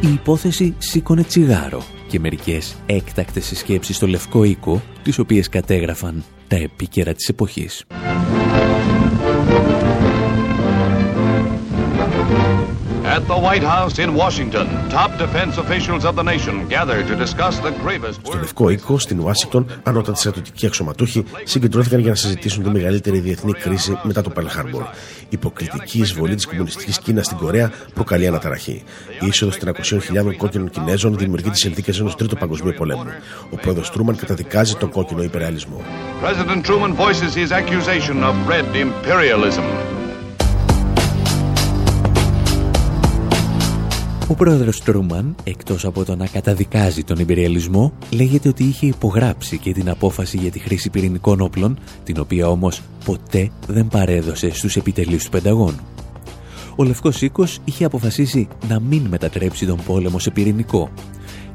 Η 0.00 0.12
υπόθεση 0.12 0.74
σήκωνε 0.78 1.22
τσιγάρο 1.22 1.82
και 2.08 2.20
μερικές 2.20 2.76
έκτακτες 2.86 3.46
συσκέψεις 3.46 3.96
στο 3.96 4.06
Λευκό 4.06 4.44
Οίκο, 4.44 4.82
τις 5.02 5.18
οποίες 5.18 5.48
κατέγραφαν 5.48 6.24
τα 6.48 6.56
επίκαιρα 6.56 7.14
της 7.14 7.28
εποχής. 7.28 7.84
At 13.18 13.26
the 13.34 13.40
White 13.46 13.66
House 13.76 13.96
in 14.04 14.10
Washington, 14.22 14.66
top 14.98 15.10
defense 15.24 15.54
officials 15.64 16.02
of 16.08 16.14
the 16.18 16.26
nation 16.32 16.54
gather 16.74 16.98
to 17.10 17.14
discuss 17.24 17.54
the 17.58 17.72
gravest. 17.82 18.18
Στο 18.22 18.38
Λευκό 18.38 18.70
Οίκο, 18.70 18.98
στην 18.98 19.20
Ουάσιγκτον, 19.20 19.66
ανώτατοι 19.82 20.18
στρατιωτικοί 20.18 20.66
αξιωματούχοι 20.66 21.24
συγκεντρώθηκαν 21.44 22.00
για 22.00 22.08
να 22.10 22.14
συζητήσουν 22.14 22.62
τη 22.62 22.70
μεγαλύτερη 22.70 23.18
διεθνή 23.18 23.52
κρίση 23.52 23.98
μετά 24.02 24.22
το 24.22 24.32
Pearl 24.36 24.40
Harbor. 24.40 24.82
Η 25.22 25.26
υποκριτική 25.28 25.98
εισβολή 25.98 26.34
της 26.34 26.46
κομμουνιστικής 26.46 26.98
Κίνας 26.98 27.26
στην 27.26 27.36
Κορέα 27.36 27.72
προκαλεί 27.94 28.26
αναταραχή. 28.26 28.82
Η 29.20 29.26
είσοδος 29.26 29.58
300.000 29.64 30.36
κόκκινων 30.36 30.70
Κινέζων 30.70 31.16
δημιουργεί 31.16 31.50
τις 31.50 31.60
συνθήκες 31.60 32.00
ενός 32.00 32.16
τρίτου 32.16 32.36
παγκοσμίου 32.36 32.74
πολέμου. 32.76 33.04
Ο 33.50 33.56
πρόεδρος 33.56 33.90
Τρούμαν 33.90 34.16
καταδικάζει 34.16 34.74
τον 34.74 34.90
κόκκινο 34.90 35.22
υπερεαλισμό. 35.22 35.80
President 36.22 36.64
Truman 36.66 36.94
voices 36.94 37.34
his 37.34 37.52
accusation 37.52 38.22
of 38.22 38.34
red 38.48 38.66
imperialism. 38.76 39.64
Ο 44.30 44.34
πρόεδρος 44.34 44.82
Τρούμαν, 44.82 45.34
εκτός 45.44 45.84
από 45.84 46.04
το 46.04 46.16
να 46.16 46.26
καταδικάζει 46.26 47.04
τον 47.04 47.18
υπεριαλισμό, 47.18 47.92
λέγεται 48.10 48.48
ότι 48.48 48.64
είχε 48.64 48.86
υπογράψει 48.86 49.58
και 49.58 49.72
την 49.72 49.90
απόφαση 49.90 50.36
για 50.36 50.50
τη 50.50 50.58
χρήση 50.58 50.90
πυρηνικών 50.90 51.40
όπλων, 51.40 51.78
την 52.04 52.20
οποία 52.20 52.48
όμως 52.48 52.82
ποτέ 53.04 53.50
δεν 53.66 53.88
παρέδωσε 53.88 54.54
στους 54.54 54.76
επιτελείς 54.76 55.24
του 55.24 55.30
Πενταγώνου. 55.30 55.80
Ο 56.76 56.84
Λευκός 56.84 57.22
Οίκος 57.22 57.58
είχε 57.64 57.84
αποφασίσει 57.84 58.48
να 58.68 58.80
μην 58.80 59.06
μετατρέψει 59.10 59.66
τον 59.66 59.78
πόλεμο 59.86 60.18
σε 60.18 60.30
πυρηνικό. 60.30 60.90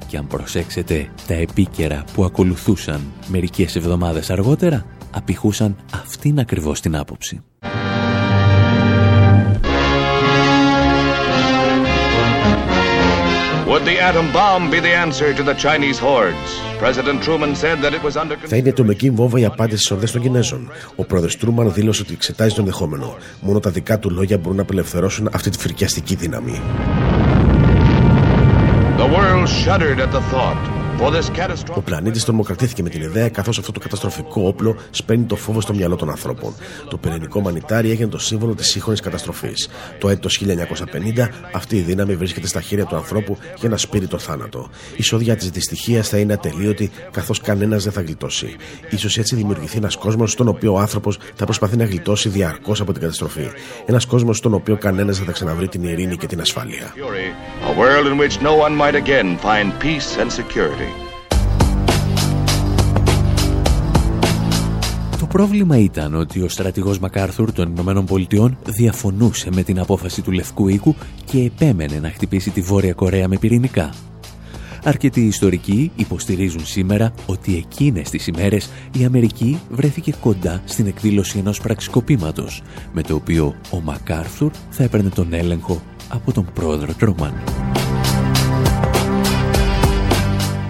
Και 0.07 0.17
αν 0.17 0.27
προσέξετε, 0.27 1.09
τα 1.27 1.33
επίκαιρα 1.33 2.03
που 2.13 2.23
ακολουθούσαν 2.23 3.01
μερικές 3.27 3.75
εβδομάδες 3.75 4.29
αργότερα, 4.29 4.85
απηχούσαν 5.11 5.75
αυτήν 5.93 6.39
ακριβώς 6.39 6.81
την 6.81 6.95
άποψη. 6.95 7.43
Θα 18.47 18.55
είναι 18.55 18.69
ατομική 18.69 19.09
βόμβα 19.09 19.39
η 19.39 19.45
απάντηση 19.45 19.77
στις 19.77 19.91
ορδές 19.91 20.11
των 20.11 20.21
Κινέζων. 20.21 20.71
Ο 20.95 21.03
πρόεδρος 21.03 21.37
Τρούμαν 21.37 21.73
δήλωσε 21.73 22.01
ότι 22.01 22.13
εξετάζει 22.13 22.55
το 22.55 22.61
ενδεχόμενο. 22.61 23.15
Μόνο 23.41 23.59
τα 23.59 23.69
δικά 23.69 23.99
του 23.99 24.09
λόγια 24.09 24.37
μπορούν 24.37 24.55
να 24.55 24.61
απελευθερώσουν 24.61 25.29
αυτή 25.33 25.49
τη 25.49 25.57
φρικιαστική 25.57 26.15
δύναμη. 26.15 26.61
The 28.97 29.07
world 29.15 29.47
shuddered 29.63 29.99
at 29.99 30.11
the 30.11 30.21
thought. 30.31 30.82
Ο 31.75 31.81
πλανήτης 31.81 32.23
τρομοκρατήθηκε 32.23 32.83
με 32.83 32.89
την 32.89 33.01
ιδέα 33.01 33.29
καθώς 33.29 33.57
αυτό 33.57 33.71
το 33.71 33.79
καταστροφικό 33.79 34.47
όπλο 34.47 34.75
σπαίνει 34.89 35.23
το 35.23 35.35
φόβο 35.35 35.61
στο 35.61 35.73
μυαλό 35.73 35.95
των 35.95 36.09
ανθρώπων. 36.09 36.53
Το 36.89 36.97
πυρηνικό 36.97 37.41
μανιτάρι 37.41 37.89
έγινε 37.89 38.09
το 38.09 38.17
σύμβολο 38.17 38.55
της 38.55 38.69
σύγχρονης 38.69 38.99
καταστροφής. 38.99 39.69
Το 39.99 40.09
έτος 40.09 40.37
1950 40.37 41.29
αυτή 41.53 41.75
η 41.75 41.79
δύναμη 41.79 42.15
βρίσκεται 42.15 42.47
στα 42.47 42.61
χέρια 42.61 42.85
του 42.85 42.95
ανθρώπου 42.95 43.37
για 43.59 43.69
να 43.69 43.77
σπείρει 43.77 44.07
το 44.07 44.17
θάνατο. 44.17 44.69
Η 44.95 45.03
σοδιά 45.03 45.35
της 45.35 45.49
δυστυχίας 45.49 46.09
θα 46.09 46.17
είναι 46.17 46.33
ατελείωτη 46.33 46.91
καθώς 47.11 47.41
κανένας 47.41 47.83
δεν 47.83 47.93
θα 47.93 48.01
γλιτώσει. 48.01 48.55
σω 48.97 49.19
έτσι 49.19 49.35
δημιουργηθεί 49.35 49.77
ένας 49.77 49.95
κόσμος 49.95 50.31
στον 50.31 50.47
οποίο 50.47 50.73
ο 50.73 50.79
άνθρωπος 50.79 51.17
θα 51.35 51.45
προσπαθεί 51.45 51.77
να 51.77 51.85
γλιτώσει 51.85 52.29
διαρκώς 52.29 52.81
από 52.81 52.91
την 52.91 53.01
καταστροφή. 53.01 53.47
Ένας 53.85 54.05
κόσμος 54.05 54.37
στον 54.37 54.53
οποίο 54.53 54.77
κανένας 54.77 55.17
δεν 55.17 55.25
θα 55.25 55.31
ξαναβρει 55.31 55.67
την 55.67 55.83
ειρήνη 55.83 56.17
και 56.17 56.27
την 56.27 56.41
ασφάλεια. 56.41 56.93
Το 60.83 60.92
πρόβλημα 65.33 65.77
ήταν 65.77 66.15
ότι 66.15 66.41
ο 66.41 66.49
στρατηγός 66.49 66.99
Μακάρθουρ 66.99 67.51
των 67.51 67.71
Ηνωμένων 67.71 68.05
Πολιτειών 68.05 68.57
διαφωνούσε 68.65 69.49
με 69.53 69.63
την 69.63 69.79
απόφαση 69.79 70.21
του 70.21 70.31
Λευκού 70.31 70.67
Οίκου 70.67 70.95
και 71.25 71.43
επέμενε 71.43 71.99
να 71.99 72.09
χτυπήσει 72.09 72.49
τη 72.49 72.61
Βόρεια 72.61 72.93
Κορέα 72.93 73.27
με 73.27 73.37
πυρηνικά. 73.37 73.89
Αρκετοί 74.83 75.21
ιστορικοί 75.21 75.91
υποστηρίζουν 75.95 76.65
σήμερα 76.65 77.13
ότι 77.25 77.55
εκείνες 77.55 78.09
τις 78.09 78.27
ημέρες 78.27 78.69
η 78.99 79.05
Αμερική 79.05 79.59
βρέθηκε 79.69 80.13
κοντά 80.21 80.61
στην 80.65 80.87
εκδήλωση 80.87 81.37
ενός 81.37 81.59
πραξικοπήματος, 81.59 82.61
με 82.93 83.01
το 83.01 83.15
οποίο 83.15 83.55
ο 83.71 83.81
Μακάρθουρ 83.81 84.51
θα 84.69 84.83
έπαιρνε 84.83 85.09
τον 85.09 85.33
έλεγχο 85.33 85.81
από 86.09 86.31
τον 86.31 86.47
πρόεδρο 86.53 86.93
Τρόμαν. 86.93 87.62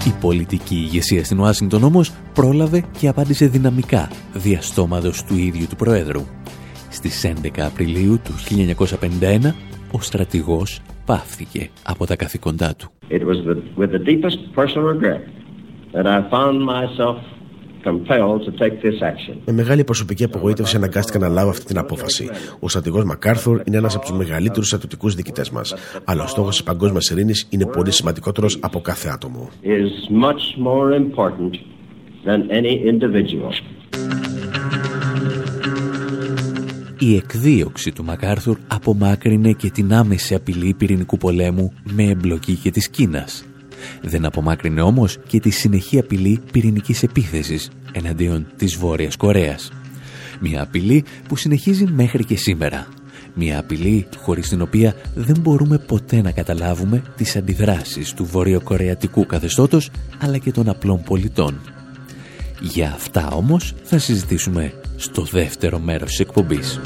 Η 0.08 0.14
πολιτική 0.22 0.76
ηγεσία 0.76 1.24
στην 1.24 1.40
Ουάσιγκτον 1.40 1.84
όμως 1.84 2.12
πρόλαβε 2.34 2.84
και 3.00 3.08
απάντησε 3.08 3.48
δυναμικά 3.48 4.10
διαστόματος 4.34 5.24
του 5.24 5.38
ίδιου 5.38 5.66
του 5.70 5.76
Προέδρου. 5.76 6.22
Στις 6.90 7.26
11 7.26 7.60
Απριλίου 7.60 8.20
του 8.24 8.32
1951 8.90 9.54
ο 9.92 10.02
στρατηγός 10.02 10.82
πάυθηκε 11.06 11.70
από 11.84 12.06
τα 12.06 12.16
καθήκοντά 12.16 12.76
του. 12.76 12.92
It 13.10 13.22
was 13.22 13.38
with 13.78 13.92
the 13.92 14.04
deepest 14.10 14.38
personal 14.56 14.86
regret 14.94 15.22
that 15.94 16.06
I 16.06 16.20
found 16.32 16.56
myself 16.66 17.18
με 19.46 19.52
μεγάλη 19.52 19.84
προσωπική 19.84 20.24
απογοήτευση 20.24 20.76
αναγκάστηκα 20.76 21.20
να 21.20 21.28
λάβω 21.28 21.50
αυτή 21.50 21.66
την 21.66 21.78
απόφαση. 21.78 22.30
Ο 22.60 22.70
στρατηγός 22.70 23.04
Μακάρθουρ 23.04 23.62
είναι 23.64 23.78
ένας 23.78 23.96
από 23.96 24.06
τους 24.06 24.18
μεγαλύτερους 24.18 24.68
στρατιωτικούς 24.68 25.16
διοικητές 25.16 25.50
μας. 25.50 25.76
Αλλά 26.04 26.24
ο 26.24 26.28
στόχος 26.28 26.56
της 26.56 26.64
παγκόσμιας 26.64 27.10
ειρήνης 27.10 27.48
είναι 27.50 27.66
πολύ 27.66 27.92
σημαντικότερος 27.92 28.58
από 28.62 28.82
κάθε 28.82 29.10
άτομο. 29.10 29.50
Η 37.00 37.16
εκδίωξη 37.16 37.92
του 37.92 38.04
Μακάρθουρ 38.04 38.58
απομάκρυνε 38.68 39.52
και 39.52 39.70
την 39.70 39.94
άμεση 39.94 40.36
απειλή 40.36 40.74
πυρηνικού 40.74 41.18
πολέμου 41.18 41.74
με 41.84 42.04
εμπλοκή 42.04 42.56
και 42.56 42.72
της 42.72 42.90
Κίνας 42.90 43.46
δεν 44.02 44.26
απομάκρυνε 44.26 44.82
όμως 44.82 45.18
και 45.28 45.40
τη 45.40 45.50
συνεχή 45.50 46.00
απειλή 46.00 46.42
πυρηνικής 46.52 47.04
επίθεσης 47.04 47.70
εναντίον 47.92 48.48
της 48.58 48.76
Βόρειας 48.76 49.16
Κορέας. 49.16 49.72
Μια 50.40 50.62
απειλή 50.62 51.04
που 51.28 51.36
συνεχίζει 51.36 51.86
μέχρι 51.86 52.24
και 52.24 52.36
σήμερα. 52.36 52.88
Μια 53.34 53.60
απειλή 53.60 54.08
χωρίς 54.18 54.50
την 54.50 54.62
οποία 54.62 54.96
δεν 55.16 55.38
μπορούμε 55.40 55.78
ποτέ 55.78 56.22
να 56.22 56.32
καταλάβουμε 56.32 57.04
τις 57.16 57.36
αντιδράσεις 57.36 58.14
του 58.14 58.26
βορειοκορεατικού 58.26 59.26
καθεστώτος 59.26 59.90
αλλά 60.20 60.38
και 60.38 60.52
των 60.52 60.70
απλών 60.70 61.04
πολιτών. 61.04 61.60
Για 62.62 62.92
αυτά 62.96 63.28
όμως 63.28 63.74
θα 63.84 63.98
συζητήσουμε 63.98 64.74
στο 64.96 65.22
δεύτερο 65.22 65.80
μέρος 65.80 66.10
της 66.10 66.20
εκπομπής. 66.20 66.80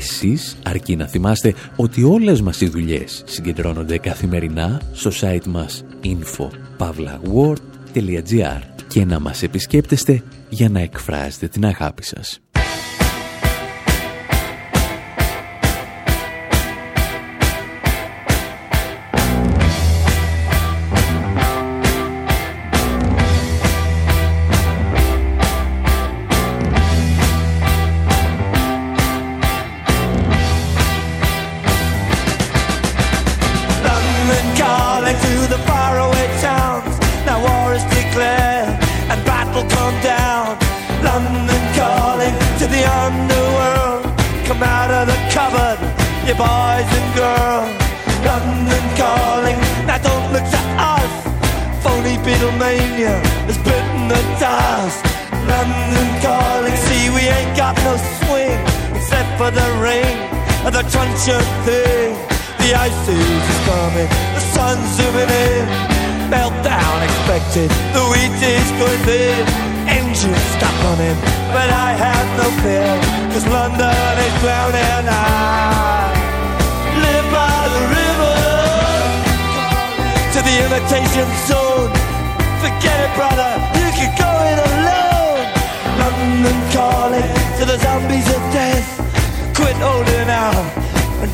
Εσείς 0.00 0.56
αρκεί 0.62 0.96
να 0.96 1.06
θυμάστε 1.06 1.54
ότι 1.76 2.02
όλες 2.02 2.40
μας 2.40 2.60
οι 2.60 2.68
δουλειές 2.68 3.22
συγκεντρώνονται 3.26 3.98
καθημερινά 3.98 4.80
στο 4.92 5.10
site 5.20 5.46
μας 5.46 5.84
info.pavlaword.gr 6.02 8.60
και 8.88 9.04
να 9.04 9.20
μας 9.20 9.42
επισκέπτεστε 9.42 10.22
για 10.48 10.68
να 10.68 10.80
εκφράζετε 10.80 11.48
την 11.48 11.64
αγάπη 11.64 12.04
σας. 12.04 12.40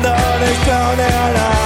cuando 0.00 0.14
eres 0.36 0.58
con 0.58 1.00
el 1.00 1.57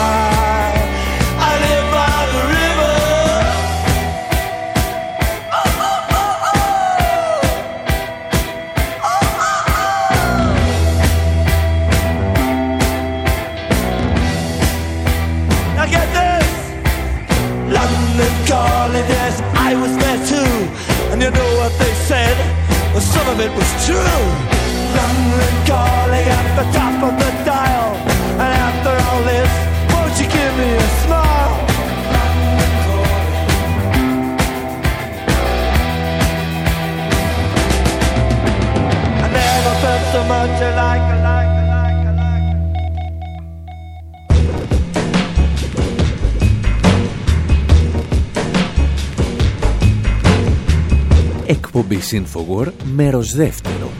Εκπομπή 52.12 52.24
Infowar, 52.24 52.66
μέρος 52.94 53.34
δεύτερο. 53.34 53.90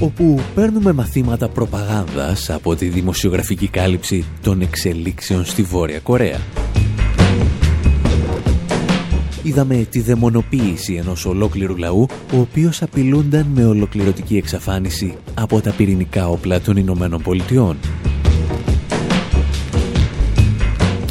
Όπου 0.00 0.40
παίρνουμε 0.54 0.92
μαθήματα 0.92 1.48
προπαγάνδας 1.48 2.50
από 2.50 2.76
τη 2.76 2.88
δημοσιογραφική 2.88 3.68
κάλυψη 3.68 4.24
των 4.42 4.60
εξελίξεων 4.60 5.44
στη 5.44 5.62
Βόρεια 5.62 5.98
Κορέα. 5.98 6.38
Είδαμε 9.42 9.86
τη 9.90 10.00
δαιμονοποίηση 10.00 10.94
ενός 10.94 11.26
ολόκληρου 11.26 11.76
λαού, 11.76 12.06
ο 12.32 12.38
οποίος 12.38 12.82
απειλούνταν 12.82 13.46
με 13.54 13.64
ολοκληρωτική 13.64 14.36
εξαφάνιση 14.36 15.14
από 15.34 15.60
τα 15.60 15.70
πυρηνικά 15.70 16.28
όπλα 16.28 16.60
των 16.60 16.76
Ηνωμένων 16.76 17.22
Πολιτειών. 17.22 17.76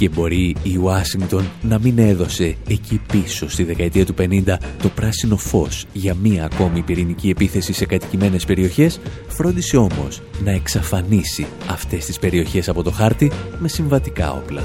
Και 0.03 0.09
μπορεί 0.09 0.55
η 0.63 0.77
Ουάσιγκτον 0.77 1.49
να 1.61 1.79
μην 1.79 1.97
έδωσε 1.97 2.55
εκεί 2.67 3.01
πίσω 3.11 3.49
στη 3.49 3.63
δεκαετία 3.63 4.05
του 4.05 4.13
50 4.19 4.55
το 4.81 4.89
πράσινο 4.89 5.37
φως 5.37 5.85
για 5.93 6.13
μία 6.13 6.45
ακόμη 6.45 6.81
πυρηνική 6.81 7.29
επίθεση 7.29 7.73
σε 7.73 7.85
κατοικημένες 7.85 8.45
περιοχές, 8.45 8.99
φρόντισε 9.27 9.77
όμως 9.77 10.21
να 10.43 10.51
εξαφανίσει 10.51 11.45
αυτές 11.69 12.05
τις 12.05 12.19
περιοχές 12.19 12.69
από 12.69 12.83
το 12.83 12.91
χάρτη 12.91 13.31
με 13.59 13.67
συμβατικά 13.67 14.31
όπλα. 14.31 14.63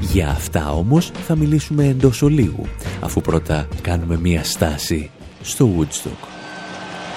Για 0.00 0.28
αυτά 0.28 0.72
όμως 0.72 1.10
θα 1.26 1.36
μιλήσουμε 1.36 1.84
εντός 1.84 2.22
ολίγου, 2.22 2.66
αφού 3.00 3.20
πρώτα 3.20 3.68
κάνουμε 3.82 4.18
μία 4.18 4.44
στάση 4.44 5.10
στο 5.42 5.68
Woodstock. 5.76 6.26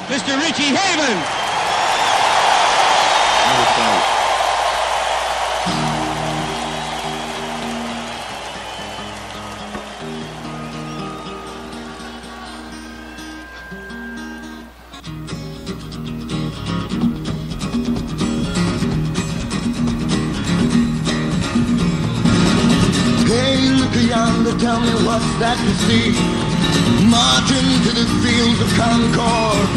Mr. 0.10 0.34
Richie 0.44 0.74
Haven. 0.78 1.49
That? 25.90 26.14
Marching 27.10 27.70
to 27.86 27.92
the 27.98 28.06
fields 28.22 28.60
of 28.62 28.70
Concord. 28.78 29.70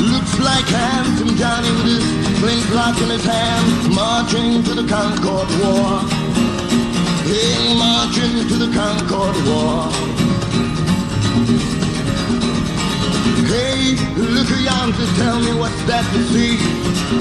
Looks 0.00 0.38
like 0.40 0.64
handsome 0.64 1.36
Johnny 1.36 1.70
with 1.82 2.00
his 2.00 2.06
flintlock 2.40 2.96
in 3.02 3.10
his 3.10 3.24
hand, 3.24 3.94
marching 3.94 4.62
to 4.64 4.72
the 4.74 4.86
Concord 4.88 5.48
War. 5.60 6.00
Hey, 7.28 7.76
marching 7.76 8.48
to 8.48 8.56
the 8.56 8.70
Concord 8.72 9.36
War. 9.44 9.92
Hey, 13.44 13.96
look 14.16 14.48
yonder, 14.64 15.06
tell 15.20 15.38
me 15.40 15.52
what's 15.60 15.82
that 15.84 16.04
you 16.16 16.24
see? 16.32 16.56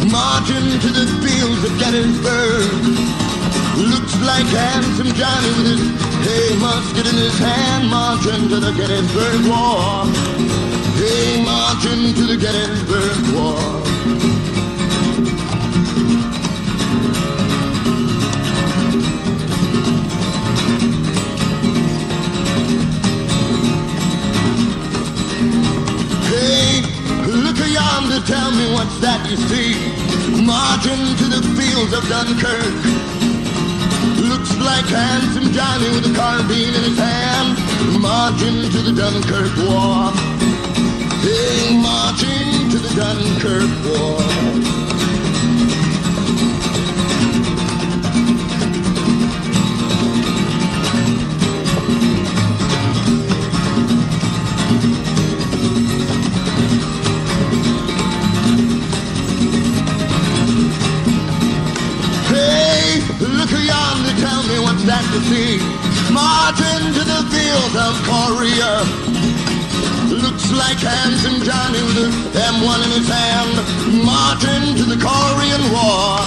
Marching 0.07 0.79
to 0.79 0.89
the 0.89 1.05
fields 1.19 1.61
of 1.67 1.73
Gettysburg. 1.79 3.23
Looks 3.75 4.15
like 4.23 4.47
handsome 4.47 5.11
Johnny 5.13 5.49
with 5.57 5.67
his 5.73 6.12
hey 6.23 6.57
musket 6.57 7.05
in 7.05 7.15
his 7.15 7.37
hand, 7.37 7.89
marching 7.89 8.47
to 8.49 8.59
the 8.59 8.71
Gettysburg 8.71 9.45
War. 9.45 10.05
Hey, 10.95 11.43
marching 11.43 12.13
to 12.15 12.23
the 12.31 12.37
Gettysburg 12.37 13.35
War. 13.35 13.83
Tell 28.25 28.51
me 28.51 28.71
what's 28.71 28.99
that 29.01 29.19
you 29.29 29.35
see? 29.35 29.75
Marching 30.45 31.03
to 31.17 31.25
the 31.27 31.41
fields 31.59 31.91
of 31.91 32.07
Dunkirk. 32.07 33.02
Looks 34.43 34.59
like 34.59 34.85
handsome 34.87 35.53
Johnny 35.53 35.87
with 35.91 36.11
a 36.11 36.13
carbine 36.13 36.73
in 36.75 36.83
his 36.83 36.97
hand, 36.99 37.57
marching 38.01 38.69
to 38.71 38.79
the 38.81 38.91
Dunkirk 38.91 39.55
War. 39.69 40.11
Hey, 41.23 41.77
marching 41.81 42.69
to 42.71 42.77
the 42.77 42.91
Dunkirk 42.93 43.71
War. 43.87 44.82
To 65.13 65.19
see? 65.29 65.51
Marching 66.21 66.83
to 66.97 67.03
the 67.13 67.21
field 67.33 67.73
of 67.87 67.93
Korea. 68.11 68.71
Looks 70.25 70.47
like 70.61 70.79
handsome 70.93 71.37
Johnny 71.47 71.81
with 71.87 71.97
a 72.05 72.09
M1 72.53 72.79
in 72.85 72.91
his 72.97 73.09
hand, 73.19 73.53
marching 74.11 74.65
to 74.79 74.85
the 74.91 74.99
Korean 75.07 75.63
War. 75.73 76.17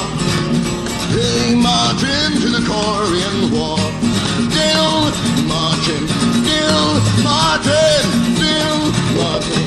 Hey, 1.15 1.55
marching 1.69 2.33
to 2.43 2.49
the 2.57 2.63
Korean 2.73 3.37
War. 3.55 3.79
Still 4.49 4.91
marching, 5.55 6.05
still 6.43 6.87
marching, 7.31 8.07
still 8.39 8.79
marching. 9.19 9.67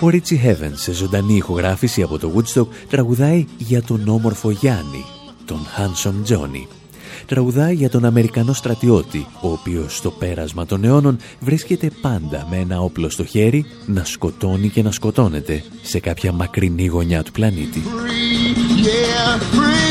Ο 0.00 0.08
Ρίτσι 0.08 0.40
Heaven 0.44 0.70
σε 0.74 0.92
ζωντανή 0.92 1.34
ηχογράφηση 1.34 2.02
από 2.02 2.18
το 2.18 2.32
Woodstock 2.34 2.66
τραγουδάει 2.90 3.46
για 3.58 3.82
τον 3.82 4.08
όμορφο 4.08 4.50
Γιάννη, 4.50 5.04
τον 5.48 5.58
Handsome 5.76 6.32
Johnny. 6.32 6.66
Τραγουδάει 7.26 7.74
για 7.74 7.90
τον 7.90 8.04
Αμερικανό 8.04 8.52
στρατιώτη, 8.52 9.26
ο 9.40 9.48
οποίος 9.48 9.96
στο 9.96 10.10
πέρασμα 10.10 10.66
των 10.66 10.84
αιώνων 10.84 11.18
βρίσκεται 11.40 11.90
πάντα 12.00 12.46
με 12.50 12.56
ένα 12.56 12.80
όπλο 12.80 13.10
στο 13.10 13.24
χέρι 13.24 13.64
να 13.86 14.04
σκοτώνει 14.04 14.68
και 14.68 14.82
να 14.82 14.90
σκοτώνεται 14.90 15.62
σε 15.82 16.00
κάποια 16.00 16.32
μακρινή 16.32 16.86
γωνιά 16.86 17.22
του 17.22 17.32
πλανήτη. 17.32 17.82
Yeah, 18.84 19.56
free. 19.56 19.88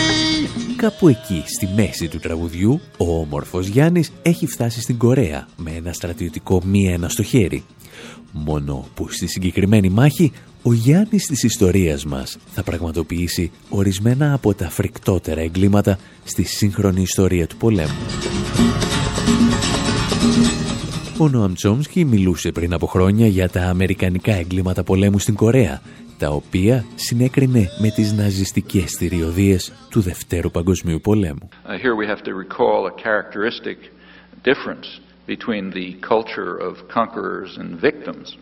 Κάπου 0.78 1.08
εκεί, 1.08 1.44
στη 1.46 1.70
μέση 1.76 2.08
του 2.08 2.20
τραγουδιού, 2.20 2.82
ο 2.98 3.20
όμορφος 3.20 3.68
Γιάννης 3.68 4.12
έχει 4.22 4.48
φτάσει 4.48 4.82
στην 4.82 4.98
Κορέα 4.98 5.48
με 5.58 5.72
ένα 5.72 5.94
στρατιωτικό 5.94 6.62
μία 6.66 6.94
ένα 6.94 7.10
στο 7.10 7.24
χέρι. 7.24 7.64
Μόνο 8.32 8.88
που 8.96 9.08
στη 9.10 9.28
συγκεκριμένη 9.28 9.90
μάχη 9.90 10.32
ο 10.64 10.74
Γιάννης 10.74 11.26
της 11.26 11.44
ιστορίας 11.44 12.06
μας 12.06 12.38
θα 12.52 12.64
πραγματοποιήσει 12.64 13.52
ορισμένα 13.70 14.34
από 14.34 14.54
τα 14.54 14.70
φρικτότερα 14.70 15.42
εγκλήματα 15.42 15.98
στη 16.24 16.44
σύγχρονη 16.44 17.02
ιστορία 17.02 17.48
του 17.48 17.58
πολέμου. 17.58 17.98
Ο 21.20 21.28
Νοαμ 21.28 21.54
Τσόμσκι 21.54 22.06
μιλούσε 22.06 22.52
πριν 22.52 22.74
από 22.74 22.86
χρόνια 22.86 23.28
για 23.28 23.50
τα 23.50 23.62
αμερικανικά 23.62 24.34
εγκλήματα 24.34 24.84
πολέμου 24.84 25.20
στην 25.20 25.36
Κορέα, 25.36 25.82
τα 26.18 26.30
οποία 26.30 26.86
συνέκρινε 26.96 27.70
με 27.80 27.90
τις 27.90 28.14
ναζιστικές 28.14 28.96
θηριωδίες 28.98 29.74
του 29.90 30.02
Δευτέρου 30.02 30.52
Παγκοσμίου 30.52 31.00
Πολέμου. 31.00 31.50
Uh, 31.66 31.78
here 31.84 31.96
we 31.96 32.08
have 32.08 32.24
to 32.24 32.34
recall 32.34 32.88
a 32.88 32.94
characteristic 33.02 33.78
difference 34.44 35.07
between 35.28 35.70
the 35.70 36.00
culture 36.02 36.58
of 36.58 36.88
conquerors 36.90 37.58
and 37.58 37.80
victims. 37.80 38.38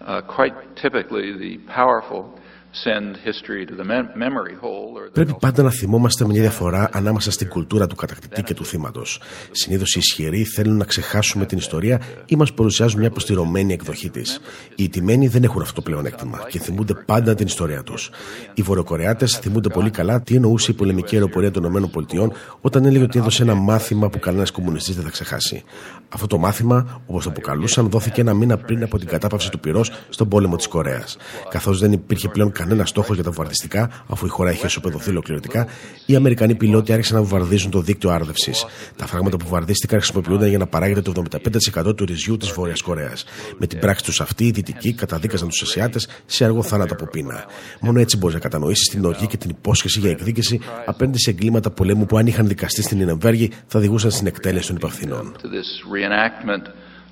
Uh, 0.00 0.20
quite 0.22 0.52
typically, 0.76 1.36
the 1.36 1.58
powerful 1.66 2.38
send 2.72 3.16
history 3.28 3.64
to 3.66 3.74
the 3.74 3.84
mem- 3.84 4.12
memory 4.14 4.54
hole. 4.62 4.98
Or 4.98 5.08
the 5.08 5.12
Πρέπει 5.12 5.36
πάντα 5.40 5.62
να 5.62 5.70
θυμόμαστε 5.70 6.26
μια 6.26 6.40
διαφορά 6.40 6.88
ανάμεσα 6.92 7.30
στην 7.30 7.48
κουλτούρα 7.48 7.86
του 7.86 7.94
κατακτητή 7.94 8.42
και 8.42 8.54
του 8.54 8.64
θύματος. 8.64 9.20
Συνήθως 9.50 9.94
οι 9.94 9.98
ισχυροί 9.98 10.44
θέλουν 10.44 10.76
να 10.76 10.84
ξεχάσουμε 10.84 11.46
την 11.46 11.58
ιστορία 11.58 12.00
ή 12.26 12.36
μας 12.36 12.52
παρουσιάζουν 12.52 12.98
μια 12.98 13.08
αποστηρωμένη 13.08 13.72
εκδοχή 13.72 14.10
της. 14.10 14.40
Οι 14.74 14.82
ιτημένοι 14.82 15.28
δεν 15.28 15.44
έχουν 15.44 15.62
αυτό 15.62 15.74
το 15.74 15.82
πλεονέκτημα 15.82 16.46
και 16.48 16.58
θυμούνται 16.58 16.94
πάντα 16.94 17.34
την 17.34 17.46
ιστορία 17.46 17.82
τους. 17.82 18.10
Οι 18.54 18.62
Βορειοκορεάτες 18.62 19.38
θυμούνται 19.38 19.68
πολύ 19.68 19.90
καλά 19.90 20.22
τι 20.22 20.34
εννοούσε 20.34 20.70
η 20.70 20.74
πολεμική 20.74 21.14
αεροπορία 21.14 21.50
των 21.50 21.64
ΗΠΑ 21.64 22.32
όταν 22.60 22.84
έλεγε 22.84 23.04
ότι 23.04 23.18
έδωσε 23.18 23.42
ένα 23.42 23.54
μάθημα 23.54 24.08
που 24.08 24.18
κανένας 24.18 24.50
κομμουνιστής 24.50 24.94
δεν 24.94 25.04
θα 25.04 25.10
ξεχάσει. 25.10 25.62
Αυτό 26.08 26.26
το 26.26 26.38
μάθημα, 26.38 27.02
όπως 27.06 27.24
το 27.24 27.30
αποκαλούσαν, 27.30 27.88
δόθηκε 27.88 28.20
ένα 28.20 28.34
μήνα 28.34 28.56
πριν 28.56 28.82
από 28.82 28.98
την 28.98 29.08
κατάπαυση 29.08 29.50
του 29.50 29.60
πυρός 29.60 29.92
στον 30.08 30.28
πόλεμο 30.28 30.56
της 30.56 30.66
Κορέας. 30.66 31.16
Καθώς 31.48 31.78
δεν 31.78 31.92
υπήρχε 31.92 32.28
πλέον 32.28 32.52
κανένα 32.58 32.84
στόχος 32.86 33.14
για 33.14 33.24
τα 33.24 33.30
βομβαρδιστικά, 33.30 33.90
αφού 34.06 34.26
η 34.26 34.28
χώρα 34.28 34.50
είχε 34.52 34.66
ισοπεδωθεί 34.66 35.10
ολοκληρωτικά, 35.10 35.66
οι 36.06 36.14
Αμερικανοί 36.16 36.54
πιλότοι 36.54 36.92
άρχισαν 36.92 37.16
να 37.16 37.22
βομβαρδίζουν 37.22 37.70
το 37.70 37.80
δίκτυο 37.80 38.10
άρδευσης. 38.10 38.66
Τα 38.96 39.06
φράγματα 39.06 39.36
που 39.36 39.44
βομβαρδίστηκαν 39.44 39.98
χρησιμοποιούνταν 39.98 40.48
για 40.48 40.58
να 40.58 40.66
παράγεται 40.66 41.00
το 41.02 41.10
75% 41.10 41.96
του 41.96 42.04
ρυζιού 42.04 42.36
της 42.36 42.50
Βόρειας 42.50 42.82
Κορέας. 42.82 43.24
Με 43.58 43.66
την 43.66 43.78
πράξη 43.78 44.04
τους 44.04 44.20
αυτή, 44.20 44.46
οι 44.46 44.50
Δυτικοί 44.50 44.92
καταδίκαζαν 44.92 45.48
τους 45.48 45.62
Ασιάτες 45.62 46.08
σε 46.26 46.44
αργό 46.44 46.62
θάνατο 46.62 46.94
από 46.94 47.06
πείνα. 47.06 47.44
Μόνο 47.80 48.00
έτσι 48.00 48.16
μπορείς 48.16 48.34
να 48.34 48.40
κατανοήσεις 48.40 48.88
την 48.88 49.04
οργή 49.04 49.26
και 49.26 49.36
την 49.36 49.50
υπόσχεση 49.50 49.98
για 49.98 50.10
εκδίκηση 50.10 50.60
απέναντι 50.86 51.18
σε 51.18 51.30
εγκλήματα 51.30 51.70
πολέμου 51.70 52.06
που 52.06 52.16
αν 52.16 52.26
είχαν 52.26 52.48
δικαστεί 52.48 52.82
στην 52.82 53.00
Ινεμβέργη 53.00 53.50
θα 53.66 53.78
οδηγούσαν 53.78 54.10
στην 54.10 54.26
εκτέλεση 54.26 54.66
των 54.66 54.76
υπευθυνών. 54.76 55.36
to 55.42 55.48
this 55.48 55.70
reenactment 55.96 56.64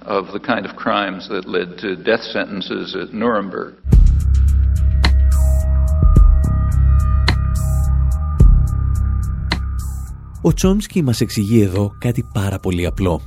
of 0.06 0.32
the 0.32 0.40
kind 0.40 0.64
of 0.66 0.76
crimes 0.76 1.28
that 1.28 1.44
led 1.56 1.78
to 1.78 1.96
death 2.10 2.24
sentences 2.36 2.96
at 3.02 3.12
Nuremberg. 3.12 3.74
Ο 10.42 10.52
Τσόμσκι 10.52 11.02
μας 11.02 11.20
εξηγεί 11.20 11.60
εδώ 11.60 11.92
κάτι 11.98 12.26
πάρα 12.32 12.58
πολύ 12.58 12.86
απλό. 12.86 13.20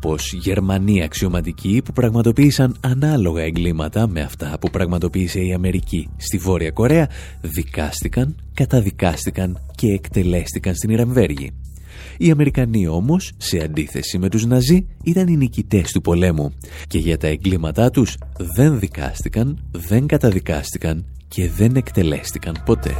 Πως 0.00 0.32
Γερμανοί 0.32 1.02
αξιωματικοί 1.02 1.82
που 1.84 1.92
πραγματοποίησαν 1.92 2.76
ανάλογα 2.80 3.42
εγκλήματα 3.42 4.08
με 4.08 4.20
αυτά 4.20 4.58
που 4.60 4.70
πραγματοποίησε 4.70 5.40
η 5.40 5.52
Αμερική 5.52 6.08
στη 6.16 6.38
Βόρεια 6.38 6.70
Κορέα 6.70 7.08
δικάστηκαν, 7.40 8.36
καταδικάστηκαν 8.54 9.58
και 9.74 9.86
εκτελέστηκαν 9.86 10.74
στην 10.74 10.90
Ιραμβέργη. 10.90 11.50
Οι 12.18 12.30
Αμερικανοί 12.30 12.86
όμως, 12.86 13.32
σε 13.36 13.58
αντίθεση 13.58 14.18
με 14.18 14.28
τους 14.28 14.46
Ναζί, 14.46 14.86
ήταν 15.02 15.28
οι 15.28 15.36
νικητές 15.36 15.92
του 15.92 16.00
πολέμου 16.00 16.54
και 16.86 16.98
για 16.98 17.18
τα 17.18 17.26
εγκλήματά 17.26 17.90
τους 17.90 18.16
δεν 18.36 18.78
δικάστηκαν, 18.78 19.68
δεν 19.70 20.06
καταδικάστηκαν 20.06 21.04
και 21.28 21.50
δεν 21.50 21.76
εκτελέστηκαν 21.76 22.62
ποτέ. 22.64 22.94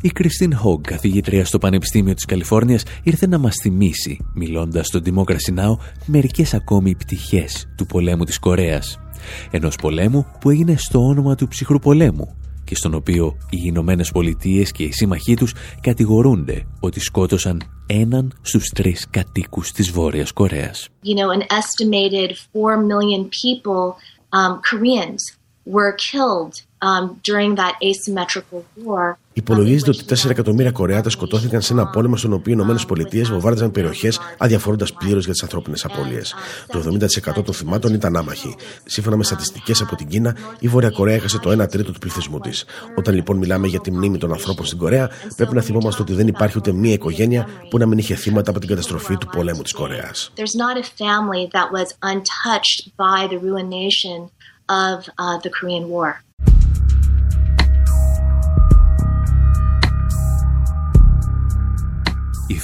Η 0.00 0.08
Κριστίν 0.08 0.56
Χόγκ, 0.56 0.80
καθηγήτρια 0.80 1.44
στο 1.44 1.58
Πανεπιστήμιο 1.58 2.14
της 2.14 2.24
Καλιφόρνιας, 2.24 2.82
ήρθε 3.02 3.26
να 3.26 3.38
μας 3.38 3.54
θυμίσει, 3.62 4.18
μιλώντας 4.34 4.86
στο 4.86 5.00
Democracy 5.04 5.58
Now, 5.58 5.76
μερικές 6.06 6.54
ακόμη 6.54 6.94
πτυχές 6.94 7.68
του 7.76 7.86
πολέμου 7.86 8.24
της 8.24 8.38
Κορέας. 8.38 8.98
Ενός 9.50 9.76
πολέμου 9.76 10.26
που 10.40 10.50
έγινε 10.50 10.74
στο 10.76 11.06
όνομα 11.06 11.34
του 11.34 11.48
ψυχρού 11.48 11.78
πολέμου 11.78 12.36
και 12.64 12.74
στον 12.74 12.94
οποίο 12.94 13.36
οι 13.50 13.58
Ηνωμένες 13.64 14.10
Πολιτείες 14.10 14.72
και 14.72 14.82
οι 14.82 14.92
σύμμαχοί 14.92 15.34
τους 15.36 15.54
κατηγορούνται 15.80 16.66
ότι 16.80 17.00
σκότωσαν 17.00 17.62
έναν 17.86 18.38
στους 18.42 18.68
τρεις 18.68 19.06
κατοίκους 19.10 19.72
της 19.72 19.90
Βόρειας 19.90 20.32
Κορέας. 20.32 20.88
You 21.04 21.14
know, 21.14 21.30
an 21.30 21.42
estimated 21.42 22.30
4 22.52 22.76
million 22.76 23.22
people, 23.42 23.94
um, 24.38 24.60
Koreans, 24.70 25.22
were 25.74 25.92
killed 25.92 26.67
um, 26.82 27.20
during 27.22 27.54
that 27.54 27.74
asymmetrical 27.82 28.62
war. 28.84 29.18
Υπολογίζεται 29.32 29.90
ότι 29.90 30.04
4 30.08 30.30
εκατομμύρια 30.30 30.70
Κορεάτες 30.70 31.12
σκοτώθηκαν 31.12 31.60
σε 31.60 31.72
ένα 31.72 31.86
πόλεμο 31.86 32.16
στον 32.16 32.32
οποίο 32.32 32.52
οι 32.52 33.18
ΗΠΑ 33.18 33.30
βομβάρδιζαν 33.30 33.70
περιοχές 33.70 34.20
αδιαφορώντας 34.38 34.92
πλήρως 34.92 35.24
για 35.24 35.32
τις 35.32 35.42
ανθρώπινες 35.42 35.84
απώλειες. 35.84 36.34
Το 36.66 36.78
70% 36.78 37.44
των 37.44 37.54
θυμάτων 37.54 37.94
ήταν 37.94 38.16
άμαχοι. 38.16 38.54
Σύμφωνα 38.84 39.16
με 39.16 39.24
στατιστικές 39.24 39.80
από 39.80 39.96
την 39.96 40.08
Κίνα, 40.08 40.36
η 40.58 40.68
Βόρεια 40.68 40.90
Κορέα 40.90 41.14
έχασε 41.14 41.38
το 41.38 41.50
1 41.62 41.68
τρίτο 41.68 41.92
του 41.92 41.98
πληθυσμού 41.98 42.40
της. 42.40 42.64
Όταν 42.96 43.14
λοιπόν 43.14 43.36
μιλάμε 43.36 43.66
για 43.66 43.80
τη 43.80 43.90
μνήμη 43.92 44.18
των 44.18 44.32
ανθρώπων 44.32 44.66
στην 44.66 44.78
Κορέα, 44.78 45.10
πρέπει 45.36 45.54
να 45.54 45.60
θυμόμαστε 45.60 46.02
ότι 46.02 46.12
δεν 46.12 46.26
υπάρχει 46.26 46.58
ούτε 46.58 46.72
μία 46.72 46.92
οικογένεια 46.92 47.48
που 47.70 47.78
να 47.78 47.86
μην 47.86 47.98
είχε 47.98 48.14
θύματα 48.14 48.50
από 48.50 48.58
την 48.58 48.68
καταστροφή 48.68 49.16
του 49.16 49.26
πολέμου 49.26 49.62
της 49.62 49.72
Κορέας. 49.72 50.32
There's 50.36 50.58
not 50.66 50.76
a 50.76 50.86
family 51.04 51.44
that 51.56 51.68
was 51.72 51.88
untouched 52.12 52.80
by 52.96 53.26
the 53.30 53.38
ruination 53.38 54.18
of 54.68 54.96
uh, 55.18 55.38
the 55.44 55.50
Korean 55.50 55.88
War. 55.88 56.27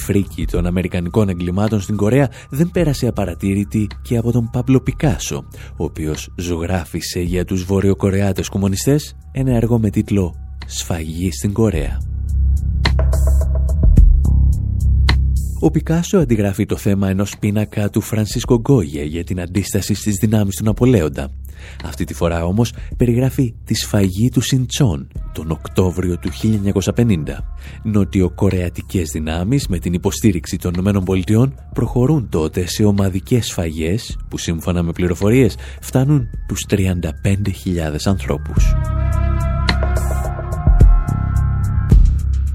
Φρίκη 0.05 0.45
των 0.45 0.65
Αμερικανικών 0.65 1.29
εγκλημάτων 1.29 1.81
στην 1.81 1.95
Κορέα 1.95 2.29
δεν 2.49 2.71
πέρασε 2.71 3.07
απαρατήρητη 3.07 3.87
και 4.01 4.17
από 4.17 4.31
τον 4.31 4.49
Παμπλο 4.51 4.79
Πικάσο, 4.79 5.47
ο 5.77 5.83
οποίος 5.83 6.33
ζωγράφισε 6.35 7.19
για 7.19 7.45
τους 7.45 7.63
βορειοκορεάτες 7.63 8.49
κομμουνιστές 8.49 9.15
ένα 9.31 9.55
έργο 9.55 9.79
με 9.79 9.89
τίτλο 9.89 10.35
«Σφαγή 10.65 11.31
στην 11.31 11.53
Κορέα». 11.53 11.97
Ο 15.59 15.71
Πικάσο 15.71 16.17
αντιγράφει 16.17 16.65
το 16.65 16.77
θέμα 16.77 17.09
ενός 17.09 17.37
πίνακα 17.39 17.89
του 17.89 18.01
Φρανσίσκο 18.01 18.59
Γκόγε 18.59 19.03
για 19.03 19.23
την 19.23 19.41
αντίσταση 19.41 19.93
στις 19.93 20.15
δυνάμεις 20.15 20.55
του 20.55 20.63
Ναπολέοντα. 20.63 21.31
Αυτή 21.85 22.03
τη 22.03 22.13
φορά 22.13 22.45
όμως 22.45 22.73
περιγράφει 22.97 23.53
τη 23.65 23.73
σφαγή 23.73 24.29
του 24.29 24.41
Σιντσόν 24.41 25.07
τον 25.33 25.51
Οκτώβριο 25.51 26.17
του 26.17 26.29
1950. 26.95 27.03
Νοτιοκορεατικές 27.83 29.09
δυνάμεις 29.13 29.67
με 29.67 29.79
την 29.79 29.93
υποστήριξη 29.93 30.57
των 30.57 30.73
ΗΠΑ 30.73 31.51
προχωρούν 31.73 32.29
τότε 32.29 32.67
σε 32.67 32.83
ομαδικές 32.83 33.45
σφαγές 33.45 34.17
που 34.29 34.37
σύμφωνα 34.37 34.83
με 34.83 34.91
πληροφορίες 34.91 35.55
φτάνουν 35.81 36.27
τους 36.47 36.65
35.000 36.69 37.95
ανθρώπους. 38.05 38.75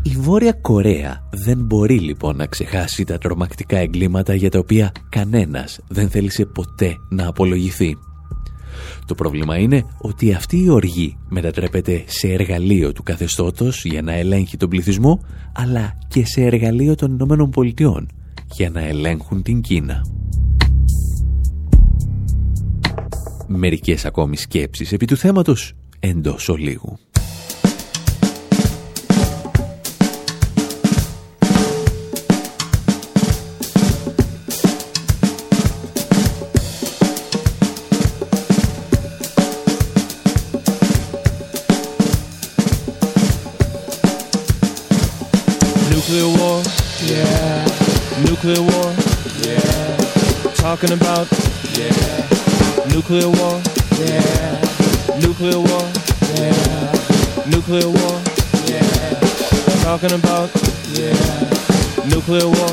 Η 0.02 0.16
Βόρεια 0.16 0.52
Κορέα 0.52 1.28
δεν 1.30 1.58
μπορεί 1.58 1.98
λοιπόν 1.98 2.36
να 2.36 2.46
ξεχάσει 2.46 3.04
τα 3.04 3.18
τρομακτικά 3.18 3.78
εγκλήματα 3.78 4.34
για 4.34 4.50
τα 4.50 4.58
οποία 4.58 4.92
κανένας 5.08 5.80
δεν 5.88 6.08
θέλησε 6.08 6.44
ποτέ 6.44 6.96
να 7.08 7.28
απολογηθεί. 7.28 7.96
Το 9.06 9.14
πρόβλημα 9.14 9.58
είναι 9.58 9.84
ότι 9.98 10.32
αυτή 10.32 10.62
η 10.62 10.68
οργή 10.68 11.16
μετατρέπεται 11.28 12.04
σε 12.06 12.28
εργαλείο 12.28 12.92
του 12.92 13.02
καθεστώτος 13.02 13.84
για 13.84 14.02
να 14.02 14.12
ελέγχει 14.12 14.56
τον 14.56 14.68
πληθυσμό, 14.68 15.20
αλλά 15.52 15.98
και 16.08 16.26
σε 16.26 16.42
εργαλείο 16.42 16.94
των 16.94 17.12
Ηνωμένων 17.12 17.50
Πολιτειών 17.50 18.08
για 18.52 18.70
να 18.70 18.80
ελέγχουν 18.80 19.42
την 19.42 19.60
Κίνα. 19.60 20.06
Μερικές 23.46 24.04
ακόμη 24.04 24.36
σκέψεις 24.36 24.92
επί 24.92 25.06
του 25.06 25.16
θέματος 25.16 25.72
εντός 26.00 26.48
ολίγου. 26.48 26.98
Talking 50.80 50.96
about, 50.96 51.28
yeah. 51.76 51.92
Nuclear 52.88 53.28
war, 53.28 53.60
yeah. 54.00 54.56
Nuclear 55.20 55.60
war, 55.60 55.84
yeah. 56.32 57.44
Nuclear 57.52 57.84
war, 57.84 58.16
yeah. 58.64 59.20
Talking 59.84 60.12
about, 60.12 60.48
yeah. 60.96 61.12
Nuclear 62.08 62.48
war, 62.48 62.72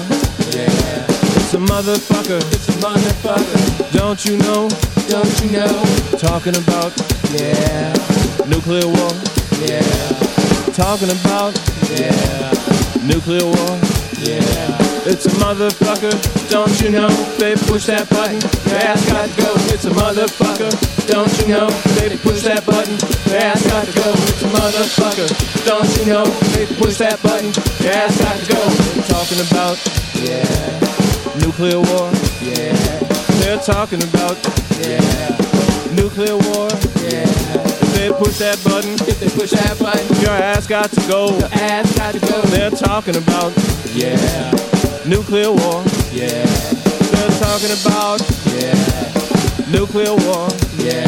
yeah. 0.55 1.03
It's 1.35 1.53
a 1.53 1.57
motherfucker, 1.57 2.39
it's 2.55 2.69
a 2.69 2.79
motherfucker. 2.79 3.91
Don't 3.91 4.23
you 4.23 4.37
know, 4.37 4.69
don't 5.09 5.43
you 5.43 5.51
know? 5.51 5.83
Talking 6.17 6.55
about, 6.55 6.95
yeah. 7.35 7.91
Nuclear 8.47 8.87
war, 8.87 9.11
yeah. 9.67 9.83
Talking 10.71 11.11
about, 11.11 11.59
yeah. 11.91 12.53
Nuclear 13.03 13.43
war, 13.43 13.79
yeah. 14.23 14.77
It's 15.03 15.25
a 15.25 15.29
motherfucker, 15.43 16.15
don't 16.49 16.81
you 16.81 16.89
know? 16.89 17.09
Baby, 17.39 17.59
push 17.67 17.85
that 17.87 18.09
button, 18.09 18.39
your 18.67 18.79
ass 18.79 19.03
got 19.07 19.29
to 19.29 19.41
go. 19.41 19.51
It's 19.73 19.85
a 19.85 19.91
motherfucker, 19.91 20.71
don't 21.07 21.31
you 21.39 21.47
know? 21.47 21.67
Baby, 21.99 22.17
push 22.17 22.41
that 22.43 22.65
button, 22.65 22.95
your 23.27 23.39
ass 23.41 23.63
got 23.67 23.85
to 23.85 23.93
go. 23.93 24.09
It's 24.27 24.43
a 24.43 24.49
motherfucker, 24.51 25.27
don't 25.65 25.89
you 25.99 26.05
know? 26.05 26.25
Baby, 26.55 26.73
push 26.75 26.97
that 26.97 27.21
button, 27.21 27.51
your 27.83 27.93
ass 27.93 28.17
got 28.19 28.39
to 28.39 28.45
go. 28.47 28.61
They're 28.63 29.09
talking 29.11 29.41
about, 29.43 29.75
yeah, 30.15 30.47
nuclear 31.43 31.79
war, 31.79 32.11
yeah. 32.41 32.75
They're 33.43 33.59
talking 33.59 34.01
about, 34.03 34.37
yeah, 34.79 35.03
nuclear 35.95 36.37
war, 36.51 36.71
yeah. 37.11 37.27
If 37.27 37.93
they 37.95 38.09
push 38.13 38.37
that 38.39 38.61
button, 38.63 38.93
if 39.07 39.19
they 39.19 39.29
push 39.29 39.51
that 39.51 39.77
button, 39.79 40.05
your 40.21 40.31
ass 40.31 40.67
got 40.67 40.91
to 40.91 41.01
go. 41.07 41.37
Your 41.37 41.49
ass 41.51 41.95
got 41.95 42.13
to 42.13 42.19
go. 42.19 42.41
They're 42.53 42.71
talking 42.71 43.15
about, 43.15 43.53
yeah 43.93 44.53
nuclear 45.07 45.51
war. 45.51 45.83
Yeah. 46.17 46.45
They're 47.11 47.37
talking 47.45 47.73
about 47.81 48.19
yeah. 48.57 48.73
nuclear 49.75 50.13
war. 50.25 50.49
Yeah. 50.87 51.05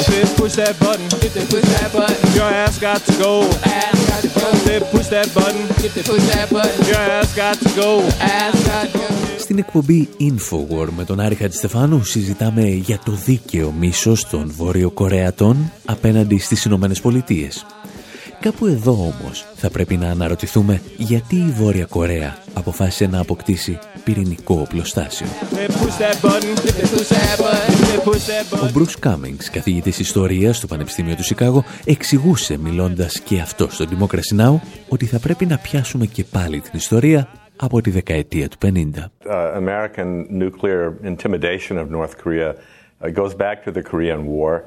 If 0.00 0.06
they 0.12 0.24
push 0.40 0.54
that 0.62 0.74
button, 0.84 1.06
if 1.26 1.32
they 1.36 1.46
push 1.54 1.66
that 1.76 1.90
button, 1.92 2.18
your 2.34 2.50
ass 2.62 2.76
got 2.86 3.00
to 3.08 3.12
go. 3.24 3.32
Ass 3.62 3.98
got 4.10 4.20
to 4.26 4.30
go. 4.40 4.46
If 4.58 4.64
they 4.68 4.80
push 4.94 5.08
that 5.14 5.28
button, 5.38 5.62
if 5.86 5.92
they 5.94 6.02
push 6.02 6.24
that 6.34 6.48
button, 6.50 6.78
your 6.90 7.02
ass 7.18 7.30
got 7.42 7.56
to 7.64 7.70
go. 7.82 7.90
Ass 8.18 8.56
got 8.66 8.86
to 8.92 8.98
go. 8.98 9.06
Στην 9.38 9.58
εκπομπή 9.58 10.08
Infowar 10.20 10.88
με 10.96 11.04
τον 11.04 11.20
Άρη 11.20 11.34
Χατζηστεφάνου 11.34 12.04
συζητάμε 12.04 12.62
για 12.62 13.00
το 13.04 13.12
δίκαιο 13.12 13.72
μίσος 13.72 14.28
των 14.28 14.52
Βόρειο 14.56 14.90
Κορεατών 14.90 15.72
απέναντι 15.84 16.38
στις 16.38 16.64
Ηνωμένε 16.64 16.94
Πολιτείες. 17.02 17.66
Κάπου 18.40 18.66
εδώ 18.66 18.92
όμως 18.92 19.46
θα 19.54 19.70
πρέπει 19.70 19.96
να 19.96 20.10
αναρωτηθούμε 20.10 20.80
γιατί 20.96 21.36
η 21.36 21.50
Βόρεια 21.50 21.84
Κορέα 21.84 22.36
αποφάσισε 22.54 23.06
να 23.06 23.20
αποκτήσει 23.20 23.78
πυρηνικό 24.04 24.60
οπλοστάσιο. 24.60 25.26
Ο 28.52 28.70
Bruce 28.74 29.08
Cummings, 29.08 29.44
καθηγητής 29.52 29.98
ιστορίας 29.98 30.56
στο 30.56 30.66
Πανεπιστήμιο 30.66 31.14
του 31.14 31.24
Σικάγο, 31.24 31.64
εξηγούσε 31.84 32.58
μιλώντας 32.58 33.20
και 33.20 33.40
αυτό 33.40 33.68
στο 33.70 33.84
Democracy 33.90 34.40
Now! 34.40 34.60
ότι 34.88 35.06
θα 35.06 35.18
πρέπει 35.18 35.46
να 35.46 35.58
πιάσουμε 35.58 36.06
και 36.06 36.24
πάλι 36.24 36.60
την 36.60 36.72
ιστορία 36.74 37.28
από 37.56 37.80
τη 37.80 37.90
δεκαετία 37.90 38.48
του 38.48 38.56
50. 38.62 38.68
Uh, 38.68 39.54
American 39.56 40.26
nuclear 40.30 40.94
intimidation 41.04 41.76
of 41.78 41.90
North 41.90 42.16
Korea 42.24 42.54
uh, 42.54 43.10
goes 43.10 43.34
back 43.34 43.64
to 43.64 43.70
the 43.72 43.82
Korean 43.82 44.26
War. 44.26 44.62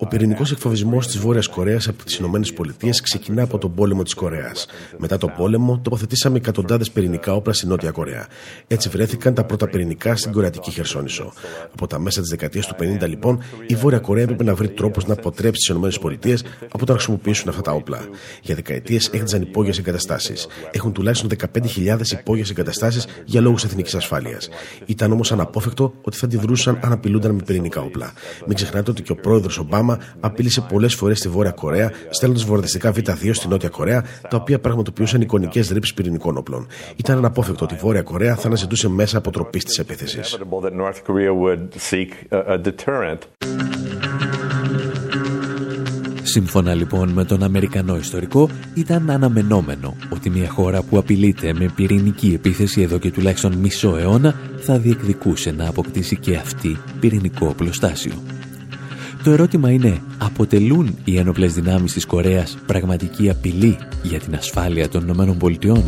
Ο 0.00 0.06
πυρηνικός 0.06 0.50
εκφοβισμός 0.52 1.06
της 1.06 1.18
Βόρειας 1.18 1.46
Κορέας 1.46 1.88
από 1.88 2.04
τις 2.04 2.18
ΗΠΑ 2.18 2.90
ξεκινά 3.02 3.42
από 3.42 3.58
τον 3.58 3.74
πόλεμο 3.74 4.02
της 4.02 4.14
Κορέας. 4.14 4.66
Μετά 4.98 5.18
τον 5.18 5.32
πόλεμο, 5.36 5.78
τοποθετήσαμε 5.78 6.36
εκατοντάδες 6.36 6.90
πυρηνικά 6.90 7.34
όπλα 7.34 7.52
στη 7.52 7.66
Νότια 7.66 7.90
Κορέα. 7.90 8.26
Έτσι 8.66 8.88
βρέθηκαν 8.88 9.34
τα 9.34 9.44
πρώτα 9.44 9.68
πυρηνικά 9.68 10.16
στην 10.16 10.32
Κορεατική 10.32 10.70
Χερσόνησο. 10.70 11.32
Από 11.72 11.86
τα 11.86 11.98
μέσα 11.98 12.20
της 12.20 12.30
δεκαετίας 12.30 12.66
του 12.66 12.74
50, 12.78 13.06
λοιπόν, 13.08 13.42
η 13.66 13.74
Βόρεια 13.74 13.98
Κορέα 13.98 14.22
έπρεπε 14.22 14.44
να 14.44 14.54
βρει 14.54 14.68
τρόπους 14.68 15.06
να 15.06 15.12
αποτρέψει 15.12 15.72
τις 15.72 15.96
ΗΠΑ 15.96 16.36
από 16.70 16.86
το 16.86 16.92
να 16.92 16.98
χρησιμοποιήσουν 16.98 17.48
αυτά 17.48 17.62
τα 17.62 17.72
όπλα. 17.72 18.00
Για 18.42 18.54
δεκαετίες 18.54 19.08
έχτιζαν 19.12 19.42
υπόγειες 19.42 19.78
εγκαταστάσεις. 19.78 20.46
Έχουν 20.70 20.92
τουλάχιστον 20.92 21.28
15.000 21.28 22.00
υπόγειες 22.10 22.50
εγκαταστάσεις 22.50 23.06
για 23.24 23.40
λόγους 23.40 23.64
εθνικής 23.64 23.94
ασφάλειας. 23.94 24.48
Ήταν 24.86 25.12
όμως 25.12 25.32
αναπόφευκτο 25.32 25.94
ότι 26.02 26.16
θα 26.16 26.26
αντιδρούσαν 26.26 26.78
αν 26.82 26.92
απειλούνταν 26.92 27.34
με 27.34 27.42
πυρηνικά 27.46 27.80
όπλα. 27.80 28.12
Μην 28.46 28.56
ξεχνάτε 28.56 28.90
ότι 28.90 29.02
και 29.02 29.12
ο 29.12 29.16
πρόεδρος 29.16 29.58
Ομπάμα 29.58 29.87
απείλησε 30.20 30.60
πολλές 30.60 30.94
φορές 30.94 31.18
στη 31.18 31.28
Βόρεια 31.28 31.50
Κορέα, 31.50 31.92
στέλνοντας 32.10 32.44
βορειοδυτικά 32.44 32.92
Β2 32.94 33.30
στη 33.32 33.48
Νότια 33.48 33.68
Κορέα, 33.68 34.04
τα 34.28 34.36
οποία 34.36 34.58
πραγματοποιούσαν 34.58 35.20
εικονικές 35.20 35.68
ρήψεις 35.68 35.94
πυρηνικών 35.94 36.36
όπλων. 36.36 36.66
Ήταν 36.96 37.16
αναπόφευκτο 37.16 37.64
ότι 37.64 37.74
η 37.74 37.78
Βόρεια 37.80 38.02
Κορέα 38.02 38.36
θα 38.36 38.46
αναζητούσε 38.46 38.88
μέσα 38.88 39.18
αποτροπής 39.18 39.64
της 39.64 39.78
επίθεσης. 39.78 40.38
Σύμφωνα 46.22 46.74
λοιπόν 46.74 47.08
με 47.08 47.24
τον 47.24 47.42
Αμερικανό 47.42 47.96
ιστορικό, 47.96 48.48
ήταν 48.74 49.10
αναμενόμενο 49.10 49.96
ότι 50.10 50.30
μια 50.30 50.48
χώρα 50.48 50.82
που 50.82 50.98
απειλείται 50.98 51.52
με 51.52 51.72
πυρηνική 51.74 52.32
επίθεση 52.34 52.80
εδώ 52.80 52.98
και 52.98 53.10
τουλάχιστον 53.10 53.52
μισό 53.52 53.96
αιώνα 53.96 54.34
θα 54.56 54.78
διεκδικούσε 54.78 55.50
να 55.50 55.68
αποκτήσει 55.68 56.16
και 56.16 56.36
αυτή 56.36 56.76
πυρηνικό 57.00 57.46
οπλοστάσιο. 57.46 58.37
Το 59.22 59.30
ερώτημα 59.30 59.70
είναι, 59.70 60.00
αποτελούν 60.18 60.96
οι 61.04 61.18
ένοπλες 61.18 61.54
δυνάμεις 61.54 61.92
της 61.92 62.06
Κορέας 62.06 62.58
πραγματική 62.66 63.30
απειλή 63.30 63.78
για 64.02 64.18
την 64.18 64.34
ασφάλεια 64.34 64.88
των 64.88 65.02
Ηνωμένων 65.02 65.36
Πολιτειών; 65.36 65.84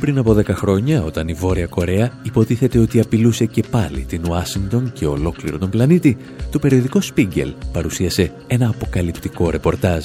Πριν 0.00 0.18
από 0.18 0.32
10 0.32 0.44
χρόνια, 0.48 1.02
όταν 1.02 1.28
η 1.28 1.32
Βόρεια 1.32 1.66
Κορέα 1.66 2.10
υποτίθεται 2.22 2.78
ότι 2.78 3.00
απειλούσε 3.00 3.46
και 3.46 3.64
πάλι 3.70 4.04
την 4.08 4.22
Ουάσιγκτον 4.28 4.92
και 4.92 5.06
ολόκληρο 5.06 5.58
τον 5.58 5.70
πλανήτη, 5.70 6.16
το 6.50 6.58
περιοδικό 6.58 7.00
Spiegel 7.14 7.52
παρουσίασε 7.72 8.32
ένα 8.46 8.68
αποκαλυπτικό 8.68 9.50
ρεπορτάζ. 9.50 10.04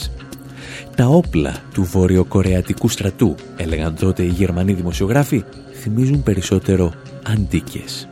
Τα 0.95 1.05
όπλα 1.05 1.55
του 1.73 1.83
βορειοκορεατικού 1.83 2.89
στρατού, 2.89 3.35
έλεγαν 3.55 3.95
τότε 3.95 4.23
οι 4.23 4.29
Γερμανοί 4.29 4.73
δημοσιογράφοι, 4.73 5.43
θυμίζουν 5.81 6.23
περισσότερο 6.23 6.93
αντίκες. 7.27 8.07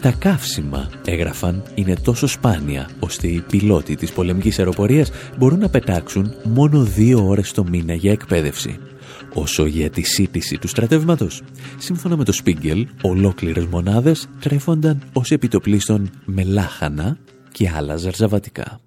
Τα 0.00 0.10
καύσιμα, 0.18 0.90
έγραφαν, 1.04 1.62
είναι 1.74 1.94
τόσο 1.94 2.26
σπάνια, 2.26 2.88
ώστε 2.98 3.26
οι 3.26 3.44
πιλότοι 3.50 3.96
της 3.96 4.12
πολεμικής 4.12 4.58
αεροπορίας 4.58 5.10
μπορούν 5.38 5.58
να 5.58 5.68
πετάξουν 5.68 6.34
μόνο 6.44 6.82
δύο 6.82 7.26
ώρες 7.26 7.52
το 7.52 7.64
μήνα 7.64 7.94
για 7.94 8.12
εκπαίδευση. 8.12 8.78
Όσο 9.34 9.66
για 9.66 9.90
τη 9.90 10.02
σύντηση 10.02 10.58
του 10.58 10.68
στρατεύματος, 10.68 11.42
σύμφωνα 11.78 12.16
με 12.16 12.24
το 12.24 12.32
Σπίγκελ, 12.32 12.86
ολόκληρες 13.02 13.64
μονάδες 13.64 14.28
τρέφονταν 14.40 15.02
ως 15.12 15.30
επιτοπλίστων 15.30 16.10
με 16.24 16.44
λάχανα 16.44 17.16
και 17.52 17.70
άλλα 17.76 17.96
ζαρζαβατικά. 17.96 18.80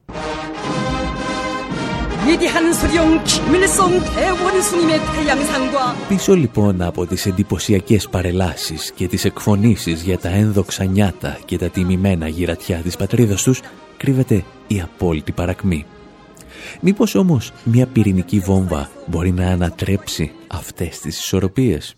Πίσω 6.08 6.36
λοιπόν 6.36 6.82
από 6.82 7.06
τις 7.06 7.26
εντυπωσιακές 7.26 8.10
παρελάσεις 8.10 8.92
και 8.96 9.08
τις 9.08 9.26
εκφωνήσεις 9.26 10.02
για 10.02 10.18
τα 10.18 10.30
ένδοξα 10.30 10.84
νιάτα 10.84 11.38
και 11.46 11.58
τα 11.58 11.70
τιμημένα 11.70 12.28
γυρατιά 12.28 12.78
της 12.78 12.96
πατρίδας 12.96 13.44
τους 13.44 13.62
κρύβεται 13.98 14.44
η 14.68 14.82
απόλυτη 14.82 15.32
παρακμή. 15.32 15.86
Μήπως 16.80 17.16
όμως 17.16 17.52
μια 17.64 17.86
πυρηνική 17.86 18.40
βόμβα 18.40 18.90
μπορεί 19.06 19.32
να 19.32 19.48
ανατρέψει 19.48 20.32
αυτές 20.48 21.00
τις 21.00 21.20
ισορροπίες; 21.20 21.96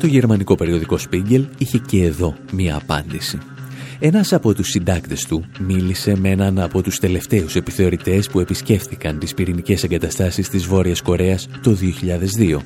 Το 0.00 0.06
γερμανικό 0.06 0.54
περιοδικό 0.54 0.98
Spiegel 1.10 1.44
είχε 1.58 1.78
και 1.78 2.04
εδώ 2.04 2.34
μια 2.52 2.76
απάντηση. 2.76 3.38
Ένας 4.06 4.32
από 4.32 4.54
τους 4.54 4.68
συντάκτες 4.68 5.24
του 5.24 5.44
μίλησε 5.60 6.16
με 6.16 6.30
έναν 6.30 6.58
από 6.58 6.82
τους 6.82 6.98
τελευταίους 6.98 7.56
επιθεωρητές 7.56 8.28
που 8.28 8.40
επισκέφθηκαν 8.40 9.18
τις 9.18 9.34
πυρηνικές 9.34 9.82
εγκαταστάσεις 9.84 10.48
της 10.48 10.66
Βόρειας 10.66 11.02
Κορέας 11.02 11.48
το 11.62 11.74
2002. 11.74 12.62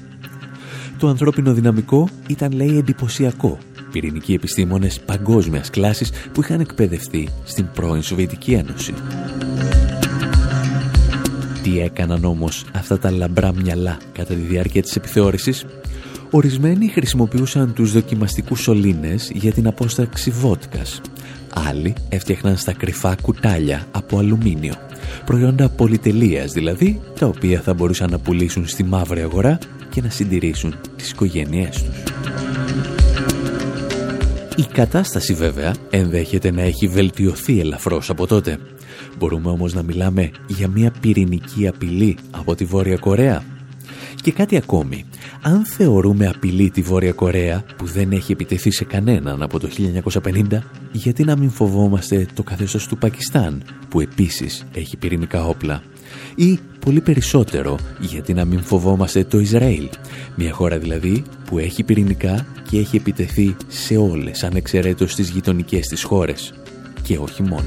Το 0.98 1.08
ανθρώπινο 1.08 1.52
δυναμικό 1.52 2.08
ήταν 2.28 2.52
λέει 2.52 2.78
εντυπωσιακό. 2.78 3.58
Πυρηνικοί 3.92 4.32
επιστήμονες 4.32 5.00
παγκόσμιας 5.00 5.70
κλάσης 5.70 6.10
που 6.32 6.40
είχαν 6.40 6.60
εκπαιδευτεί 6.60 7.28
στην 7.44 7.68
πρώην 7.74 8.02
Σοβιετική 8.02 8.52
Ένωση. 8.52 8.94
Τι 11.62 11.80
έκαναν 11.80 12.24
όμως 12.24 12.64
αυτά 12.74 12.98
τα 12.98 13.10
λαμπρά 13.10 13.52
μυαλά 13.52 13.96
κατά 14.12 14.34
τη 14.34 14.40
διάρκεια 14.40 14.82
της 14.82 14.96
επιθεώρησης; 14.96 15.64
Ορισμένοι 16.30 16.88
χρησιμοποιούσαν 16.88 17.72
τους 17.72 17.92
δοκιμαστικούς 17.92 18.60
σωλήνες 18.60 19.30
για 19.34 19.52
την 19.52 19.66
απόσταξη 19.66 20.30
βότκας. 20.30 21.00
Άλλοι 21.54 21.94
έφτιαχναν 22.08 22.56
στα 22.56 22.72
κρυφά 22.72 23.14
κουτάλια 23.22 23.86
από 23.90 24.18
αλουμίνιο. 24.18 24.74
Προϊόντα 25.24 25.68
πολυτελείας 25.68 26.52
δηλαδή, 26.52 27.00
τα 27.18 27.26
οποία 27.26 27.60
θα 27.60 27.74
μπορούσαν 27.74 28.10
να 28.10 28.18
πουλήσουν 28.18 28.66
στη 28.66 28.84
μαύρη 28.84 29.20
αγορά 29.20 29.58
και 29.90 30.00
να 30.02 30.10
συντηρήσουν 30.10 30.74
τις 30.96 31.10
οικογένειές 31.10 31.82
τους. 31.82 32.02
Η 34.56 34.66
κατάσταση 34.72 35.34
βέβαια 35.34 35.74
ενδέχεται 35.90 36.50
να 36.50 36.62
έχει 36.62 36.88
βελτιωθεί 36.88 37.60
ελαφρώς 37.60 38.10
από 38.10 38.26
τότε. 38.26 38.58
Μπορούμε 39.18 39.50
όμως 39.50 39.74
να 39.74 39.82
μιλάμε 39.82 40.30
για 40.46 40.68
μια 40.68 40.92
πυρηνική 41.00 41.68
απειλή 41.68 42.16
από 42.30 42.54
τη 42.54 42.64
Βόρεια 42.64 42.96
Κορέα. 42.96 43.57
Και 44.22 44.32
κάτι 44.32 44.56
ακόμη. 44.56 45.04
Αν 45.42 45.64
θεωρούμε 45.64 46.26
απειλή 46.26 46.70
τη 46.70 46.82
Βόρεια 46.82 47.12
Κορέα 47.12 47.64
που 47.76 47.86
δεν 47.86 48.12
έχει 48.12 48.32
επιτεθεί 48.32 48.70
σε 48.70 48.84
κανέναν 48.84 49.42
από 49.42 49.58
το 49.58 49.68
1950, 50.24 50.58
γιατί 50.92 51.24
να 51.24 51.36
μην 51.36 51.50
φοβόμαστε 51.50 52.26
το 52.34 52.42
καθεστώς 52.42 52.86
του 52.86 52.98
Πακιστάν 52.98 53.62
που 53.88 54.00
επίσης 54.00 54.64
έχει 54.72 54.96
πυρηνικά 54.96 55.46
όπλα; 55.46 55.82
Ή 56.34 56.58
πολύ 56.80 57.00
περισσότερο 57.00 57.78
γιατί 58.00 58.34
να 58.34 58.44
μην 58.44 58.62
φοβόμαστε 58.62 59.24
το 59.24 59.38
Ισραήλ, 59.38 59.88
μια 60.34 60.52
χώρα 60.52 60.78
δηλαδή 60.78 61.22
που 61.44 61.58
έχει 61.58 61.82
πυρηνικά 61.82 62.46
και 62.70 62.78
έχει 62.78 62.96
επιτεθεί 62.96 63.56
σε 63.68 63.96
όλες 63.96 64.42
ανεξαιρέτως 64.42 65.14
τις 65.14 65.28
γειτονικές 65.28 65.86
της 65.86 66.02
χώρες 66.02 66.54
και 67.02 67.18
όχι 67.18 67.42
μόνο. 67.42 67.66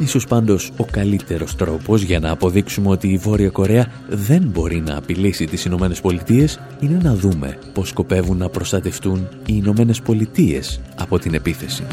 Ίσως 0.00 0.26
πάντως 0.26 0.70
ο 0.76 0.84
καλύτερος 0.84 1.56
τρόπος 1.56 2.02
για 2.02 2.18
να 2.18 2.30
αποδείξουμε 2.30 2.88
ότι 2.88 3.08
η 3.08 3.16
Βόρεια 3.16 3.50
Κορέα 3.50 3.92
δεν 4.08 4.42
μπορεί 4.42 4.80
να 4.80 4.96
απειλήσει 4.96 5.44
τις 5.44 5.64
Ηνωμένες 5.64 6.00
Πολιτείες 6.00 6.60
είναι 6.80 6.98
να 7.02 7.14
δούμε 7.14 7.58
πώς 7.72 7.88
σκοπεύουν 7.88 8.36
να 8.36 8.48
προστατευτούν 8.48 9.28
οι 9.46 9.52
Ηνωμένες 9.56 10.00
Πολιτείες 10.00 10.80
από 10.98 11.18
την 11.18 11.34
επίθεση. 11.34 11.86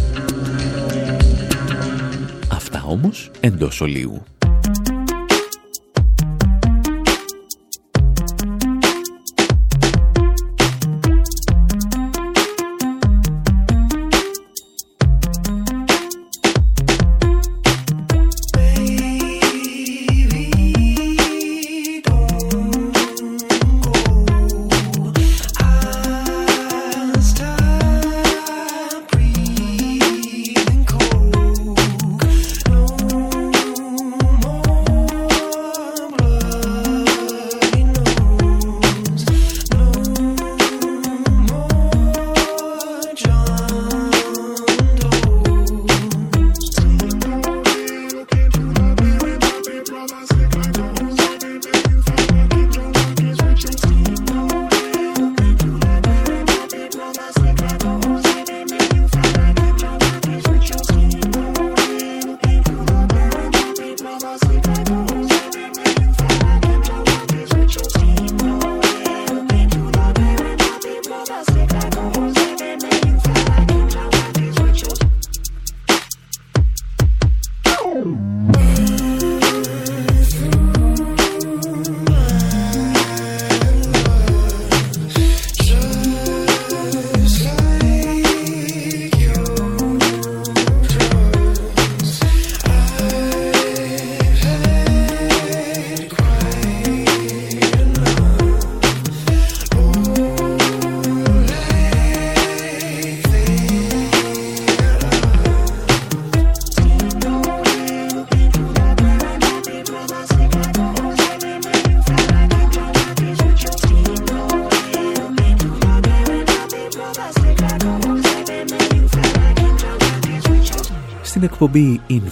Αυτά 2.52 2.84
όμως 2.88 3.32
εντός 3.40 3.82
ολίγου. 3.82 4.24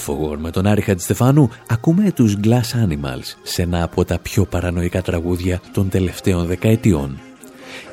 Infowar 0.06 0.38
με 0.38 0.52
τον 0.52 0.68
Άρη 0.68 0.82
Χατζηστεφάνου 0.82 1.50
ακούμε 1.68 2.12
τους 2.12 2.36
Glass 2.44 2.88
Animals 2.88 3.36
σε 3.44 3.62
ένα 3.62 3.84
από 3.84 4.06
τα 4.06 4.20
πιο 4.20 4.46
παρανοϊκά 4.46 5.02
τραγούδια 5.02 5.62
των 5.74 5.90
τελευταίων 5.90 6.46
δεκαετιών. 6.46 7.20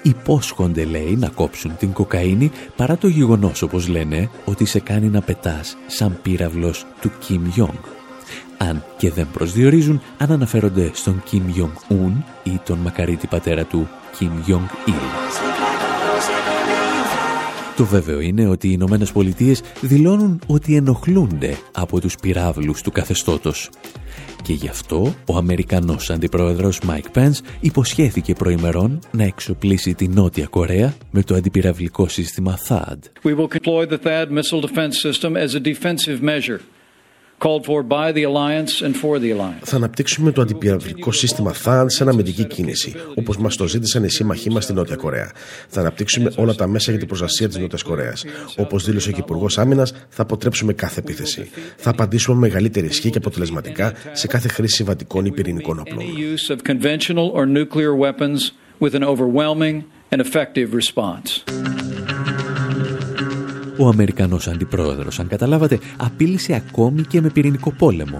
Υπόσχονται 0.02 0.84
λέει 0.84 1.16
να 1.16 1.28
κόψουν 1.28 1.76
την 1.76 1.92
κοκαίνη 1.92 2.50
παρά 2.76 2.96
το 2.96 3.08
γεγονός 3.08 3.62
όπως 3.62 3.88
λένε 3.88 4.30
ότι 4.44 4.64
σε 4.64 4.80
κάνει 4.80 5.08
να 5.08 5.20
πετάς 5.20 5.76
σαν 5.86 6.18
πύραυλος 6.22 6.86
του 7.00 7.10
Kim 7.28 7.60
Jong. 7.60 7.78
Αν 8.58 8.84
και 8.96 9.10
δεν 9.10 9.26
προσδιορίζουν 9.32 10.00
αν 10.18 10.32
αναφέρονται 10.32 10.90
στον 10.94 11.22
Kim 11.30 11.60
Jong-un 11.60 12.12
ή 12.42 12.60
τον 12.64 12.78
μακαρίτη 12.78 13.26
πατέρα 13.26 13.64
του 13.64 13.88
Kim 14.18 14.50
Jong-il. 14.50 15.71
Το 17.76 17.84
βέβαιο 17.84 18.20
είναι 18.20 18.48
ότι 18.48 18.68
οι 18.68 18.70
Ηνωμένε 18.74 19.06
Πολιτείε 19.12 19.54
δηλώνουν 19.80 20.40
ότι 20.46 20.76
ενοχλούνται 20.76 21.56
από 21.72 22.00
τους 22.00 22.16
πυράβλους 22.16 22.82
του 22.82 22.90
καθεστώτος. 22.90 23.70
Και 24.42 24.52
γι' 24.52 24.68
αυτό 24.68 25.14
ο 25.26 25.36
Αμερικανός 25.36 26.10
Αντιπρόεδρος 26.10 26.80
Mike 26.86 27.18
Pence 27.18 27.38
υποσχέθηκε 27.60 28.32
προημερών 28.32 28.98
να 29.10 29.24
εξοπλίσει 29.24 29.94
τη 29.94 30.08
Νότια 30.08 30.46
Κορέα 30.46 30.94
με 31.10 31.22
το 31.22 31.34
αντιπυραυλικό 31.34 32.08
σύστημα 32.08 32.58
THAAD. 32.68 32.98
We 33.24 33.34
will 33.36 33.48
deploy 33.48 33.86
the 33.86 33.98
THAAD 33.98 34.30
missile 34.30 34.60
defense 34.60 35.00
system 35.00 35.36
as 35.36 35.54
a 35.54 35.60
defensive 35.60 36.22
measure. 36.22 36.60
Θα 39.62 39.76
αναπτύξουμε 39.76 40.32
το 40.32 40.40
αντιπυραυλικό 40.40 41.12
σύστημα 41.12 41.52
THAAD 41.64 41.84
σε 41.86 42.02
αναμετική 42.02 42.44
κίνηση, 42.44 42.94
όπως 43.14 43.36
μας 43.36 43.56
το 43.56 43.66
ζήτησαν 43.66 44.04
οι 44.04 44.10
σύμμαχοί 44.10 44.50
μας 44.50 44.64
στη 44.64 44.72
Νότια 44.72 44.96
Κορέα. 44.96 45.32
Θα 45.68 45.80
αναπτύξουμε 45.80 46.32
όλα 46.36 46.54
τα 46.54 46.66
μέσα 46.66 46.90
για 46.90 46.98
την 46.98 47.08
προστασία 47.08 47.48
της 47.48 47.56
Νότιας 47.58 47.82
Κορέας. 47.82 48.24
Όπως 48.56 48.84
δήλωσε 48.84 49.08
ο 49.08 49.12
Υπουργός 49.18 49.58
Άμυνας, 49.58 49.92
θα 50.08 50.22
αποτρέψουμε 50.22 50.72
κάθε 50.72 51.00
επίθεση. 51.00 51.50
Θα 51.76 51.90
απαντήσουμε 51.90 52.38
με 52.38 52.46
μεγαλύτερη 52.46 52.86
ισχύ 52.86 53.10
και 53.10 53.18
αποτελεσματικά 53.18 53.92
σε 54.12 54.26
κάθε 54.26 54.48
χρήση 54.48 54.74
συμβατικών 54.74 55.24
ή 55.24 55.30
πυρηνικών 55.30 55.78
όπλων. 55.78 56.04
Ο 63.82 63.88
Αμερικανός 63.88 64.48
αντιπρόεδρος, 64.48 65.18
αν 65.18 65.28
καταλάβατε, 65.28 65.78
απείλησε 65.96 66.54
ακόμη 66.54 67.02
και 67.02 67.20
με 67.20 67.30
πυρηνικό 67.30 67.72
πόλεμο. 67.72 68.18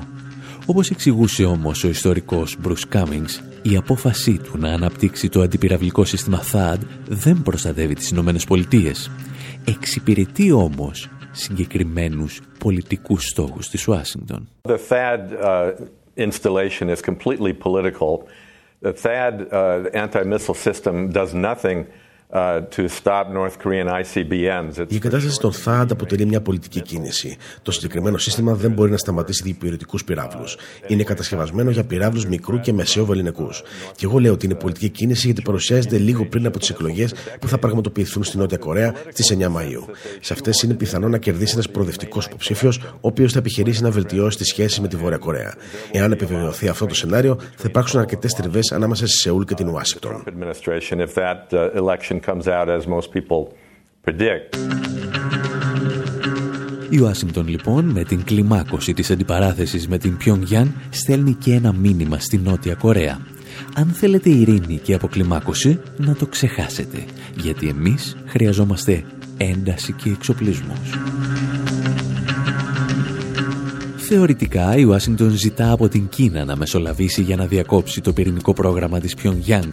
Όπως 0.66 0.90
εξηγούσε 0.90 1.44
όμως 1.44 1.84
ο 1.84 1.88
ιστορικός 1.88 2.58
Bruce 2.64 2.96
Cummings, 2.96 3.42
η 3.62 3.76
απόφασή 3.76 4.38
του 4.38 4.58
να 4.58 4.68
αναπτύξει 4.68 5.28
το 5.28 5.40
αντιπυραυλικό 5.40 6.04
σύστημα 6.04 6.42
THAAD 6.52 6.78
δεν 7.08 7.42
προστατεύει 7.42 7.94
τις 7.94 8.10
Ηνωμένες 8.10 8.44
Πολιτείες. 8.44 9.10
Εξυπηρετεί 9.64 10.52
όμως 10.52 11.08
συγκεκριμένους 11.30 12.40
πολιτικούς 12.58 13.24
στόχους 13.24 13.68
της 13.68 13.88
Ουάσιγκτον. 13.88 14.48
The 14.62 14.78
THAAD 14.88 15.42
uh, 15.42 15.70
installation 16.16 16.88
is 16.88 17.00
completely 17.00 17.52
political. 17.52 18.28
The 18.82 18.92
THAAD 19.02 19.52
uh, 19.52 20.04
anti-missile 20.04 20.54
system 20.54 21.10
does 21.10 21.34
nothing 21.34 21.86
η 24.89 24.99
κατάσταση 24.99 25.41
των 25.41 25.53
ΘΑΔ 25.53 25.93
αποτελεί 25.93 26.26
μια 26.26 26.41
πολιτική 26.41 26.80
κίνηση. 26.80 27.37
Το 27.62 27.70
συγκεκριμένο 27.72 28.16
σύστημα 28.18 28.55
δεν 28.55 28.70
μπορεί 28.70 28.91
να 28.91 28.97
σταματήσει 28.97 29.43
διπηρετικού 29.43 29.99
πυράβλους. 30.07 30.57
Είναι 30.87 31.03
κατασκευασμένο 31.03 31.70
για 31.70 31.85
πυράβλους 31.85 32.26
μικρού 32.26 32.61
και 32.61 32.72
μεσαίου 32.72 33.07
βεληνικού. 33.07 33.49
Και 33.97 34.07
εγώ 34.07 34.18
λέω 34.18 34.33
ότι 34.33 34.47
είναι 34.47 34.55
πολιτική 34.55 34.89
κίνηση 34.89 35.26
γιατί 35.26 35.43
παρουσιάζεται 35.43 35.99
λίγο 35.99 36.24
πριν 36.24 36.47
από 36.47 36.59
τις 36.59 36.70
εκλογές 36.70 37.14
που 37.41 37.49
θα 37.49 37.59
πραγματοποιηθούν 37.59 38.24
στη 38.24 38.37
Νότια 38.37 38.59
Κορέα 38.59 38.95
στις 39.09 39.37
9 39.39 39.49
Μαου. 39.49 39.87
Σε 40.20 40.33
αυτές 40.33 40.62
είναι 40.62 40.74
πιθανό 40.74 41.09
να 41.09 41.18
κερδίσει 41.18 41.53
ένας 41.55 41.68
προοδευτικός 41.68 42.26
υποψήφιος, 42.26 42.78
ο 42.78 42.99
οποίος 43.01 43.33
θα 43.33 43.39
επιχειρήσει 43.39 43.83
να 43.83 43.91
βελτιώσει 43.91 44.39
τι 44.39 44.45
σχέσει 44.45 44.80
με 44.80 44.89
τη 44.89 44.97
Βόρεια 44.97 45.18
Κορέα. 45.18 45.55
Εάν 45.93 46.12
επιβεβαιωθεί 46.12 46.68
αυτό 46.68 46.87
το 46.87 46.95
σενάριο, 46.95 47.39
θα 47.57 47.64
υπάρξουν 47.66 48.01
αρκετές 48.01 48.33
τριβές 48.33 48.72
ανάμεσα 48.72 49.07
στη 49.07 49.16
Σεούλ 49.16 49.43
και 49.43 49.55
την 49.55 49.68
Ουάσιγκτον 49.68 50.22
comes 52.22 52.46
out 52.46 52.68
as 52.68 52.86
most 52.86 53.08
people 53.16 53.40
predict. 54.06 54.56
Η 56.90 56.98
Ουάσιγκτον 57.00 57.48
λοιπόν 57.48 57.84
με 57.84 58.04
την 58.04 58.24
κλιμάκωση 58.24 58.92
της 58.92 59.10
αντιπαράθεσης 59.10 59.88
με 59.88 59.98
την 59.98 60.16
Πιονγκιάν 60.16 60.74
στέλνει 60.90 61.32
και 61.32 61.52
ένα 61.52 61.72
μήνυμα 61.72 62.18
στη 62.18 62.38
Νότια 62.38 62.74
Κορέα. 62.74 63.18
Αν 63.74 63.86
θέλετε 63.86 64.30
ειρήνη 64.30 64.78
και 64.82 64.94
αποκλιμάκωση 64.94 65.80
να 65.96 66.14
το 66.14 66.26
ξεχάσετε 66.26 67.04
γιατί 67.36 67.68
εμείς 67.68 68.16
χρειαζόμαστε 68.26 69.04
ένταση 69.36 69.92
και 69.92 70.10
εξοπλισμούς. 70.10 70.98
Θεωρητικά 73.96 74.76
η 74.76 74.84
Ουάσιγκτον 74.84 75.30
ζητά 75.30 75.72
από 75.72 75.88
την 75.88 76.08
Κίνα 76.08 76.44
να 76.44 76.56
μεσολαβήσει 76.56 77.22
για 77.22 77.36
να 77.36 77.46
διακόψει 77.46 78.00
το 78.00 78.12
πυρηνικό 78.12 78.52
πρόγραμμα 78.52 79.00
της 79.00 79.14
Πιονγκιάνγκ 79.14 79.72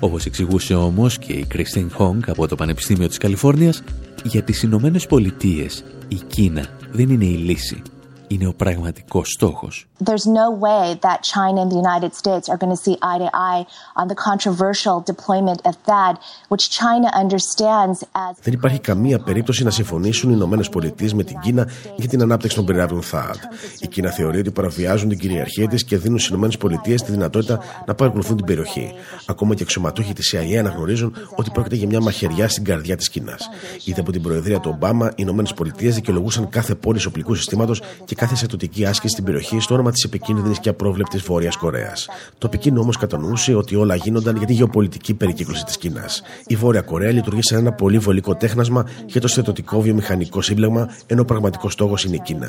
όπως 0.00 0.26
εξηγούσε 0.26 0.74
όμως 0.74 1.18
και 1.18 1.32
η 1.32 1.44
Κρίστιν 1.44 1.90
Χόγκ 1.92 2.22
από 2.26 2.48
το 2.48 2.54
Πανεπιστήμιο 2.54 3.08
της 3.08 3.18
Καλιφόρνιας, 3.18 3.82
για 4.24 4.42
τις 4.42 4.62
Ηνωμένες 4.62 5.06
Πολιτείες 5.06 5.84
η 6.08 6.14
Κίνα 6.26 6.66
δεν 6.92 7.08
είναι 7.08 7.24
η 7.24 7.36
λύση 7.36 7.82
είναι 8.28 8.46
ο 8.46 8.54
πραγματικός 8.54 9.32
στόχος. 9.32 9.86
There's 10.04 10.26
no 10.42 10.48
way 10.66 10.84
that 11.06 11.18
China 11.34 11.58
and 11.64 11.70
the 11.72 11.80
United 11.86 12.12
States 12.22 12.48
are 12.50 12.58
going 12.62 12.74
to 12.76 12.82
see 12.86 12.96
eye 13.10 13.18
to 13.24 13.30
eye 13.50 13.62
on 14.00 14.06
the 14.12 14.18
controversial 14.28 14.96
deployment 15.12 15.60
of 15.68 15.74
THAAD, 15.88 16.14
which 16.52 16.64
China 16.80 17.08
understands 17.22 17.98
as... 18.12 18.36
Δεν 18.42 18.52
υπάρχει 18.52 18.78
καμία 18.78 19.18
περίπτωση 19.18 19.64
να 19.64 19.70
συμφωνήσουν 19.70 20.30
οι 20.30 20.32
Ηνωμένες 20.36 20.68
Πολιτείες 20.68 21.14
με 21.14 21.22
την 21.22 21.38
Κίνα 21.38 21.68
για 21.96 22.08
την 22.08 22.22
ανάπτυξη 22.22 22.56
των 22.56 22.64
πυράβλων 22.66 23.02
THAAD. 23.12 23.36
Η 23.80 23.86
Κίνα 23.86 24.10
θεωρεί 24.10 24.38
ότι 24.38 24.50
παραβιάζουν 24.50 25.08
την 25.08 25.18
κυριαρχία 25.18 25.68
της 25.68 25.84
και 25.84 25.96
δίνουν 25.96 26.18
στις 26.18 26.30
Ηνωμένες 26.30 26.56
Πολιτείες 26.56 27.02
τη 27.02 27.10
δυνατότητα 27.10 27.60
να 27.86 27.94
παρακολουθούν 27.94 28.36
την 28.36 28.46
περιοχή. 28.46 28.94
Ακόμα 29.26 29.54
και 29.54 29.62
αξιωματούχοι 29.62 30.12
της 30.12 30.34
CIA 30.34 30.54
αναγνωρίζουν 30.54 31.14
ότι 31.34 31.50
πρόκειται 31.50 31.76
για 31.76 31.86
μια 31.86 32.00
μαχαιριά 32.00 32.48
στην 32.48 32.64
καρδιά 32.64 32.96
της 32.96 33.08
Κίνας. 33.08 33.48
Ήδη 33.84 34.00
από 34.00 34.12
την 34.12 34.22
Προεδρία 34.22 34.60
του 34.60 34.70
Ομπάμα, 34.74 35.06
οι 35.06 35.12
Ηνωμένες 35.16 35.54
Πολιτείες 35.54 35.94
δικαιολογούσαν 35.94 36.48
κάθε 36.48 36.74
πόλη 36.74 37.06
οπλικού 37.06 37.34
συστήματος 37.34 37.82
και 38.04 38.14
κάθε 38.18 38.34
στρατιωτική 38.34 38.86
άσκηση 38.86 39.12
στην 39.12 39.24
περιοχή 39.24 39.60
στο 39.60 39.74
όνομα 39.74 39.90
της 39.90 40.04
επικίνδυνης 40.04 40.58
και 40.58 40.68
απρόβλεπτης 40.68 41.22
Βόρειας 41.22 41.56
Κορέας. 41.56 42.08
Το 42.38 42.48
Πεκίνο 42.48 42.80
όμως 42.80 42.96
κατανοούσε 42.96 43.54
ότι 43.54 43.74
όλα 43.76 43.94
γίνονταν 43.94 44.36
για 44.36 44.46
τη 44.46 44.52
γεωπολιτική 44.52 45.14
περικύκλωση 45.14 45.64
της 45.64 45.78
Κίνας. 45.78 46.22
Η 46.46 46.56
Βόρεια 46.56 46.80
Κορέα 46.80 47.12
λειτουργεί 47.12 47.42
σαν 47.42 47.58
ένα 47.58 47.72
πολύ 47.72 47.98
βολικό 47.98 48.34
τέχνασμα 48.34 48.84
για 49.06 49.20
το 49.20 49.28
στρατιωτικό 49.28 49.80
βιομηχανικό 49.80 50.40
σύμπλεγμα, 50.40 50.88
ενώ 51.06 51.20
ο 51.20 51.24
πραγματικός 51.24 51.72
στόχος 51.72 52.04
είναι 52.04 52.16
η 52.16 52.20
Κίνα. 52.20 52.46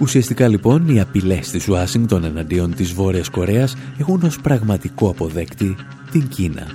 Ουσιαστικά 0.00 0.48
λοιπόν 0.48 0.88
οι 0.88 1.00
απειλές 1.00 1.50
της 1.50 1.68
Ουάσιγκτον 1.68 2.24
εναντίον 2.24 2.74
της 2.74 2.92
Βόρειας 2.92 3.28
Κορέας 3.28 3.76
έχουν 3.98 4.22
ως 4.22 4.40
πραγματικό 4.40 5.08
αποδέκτη 5.08 5.76
την 6.10 6.28
Κίνα 6.28 6.66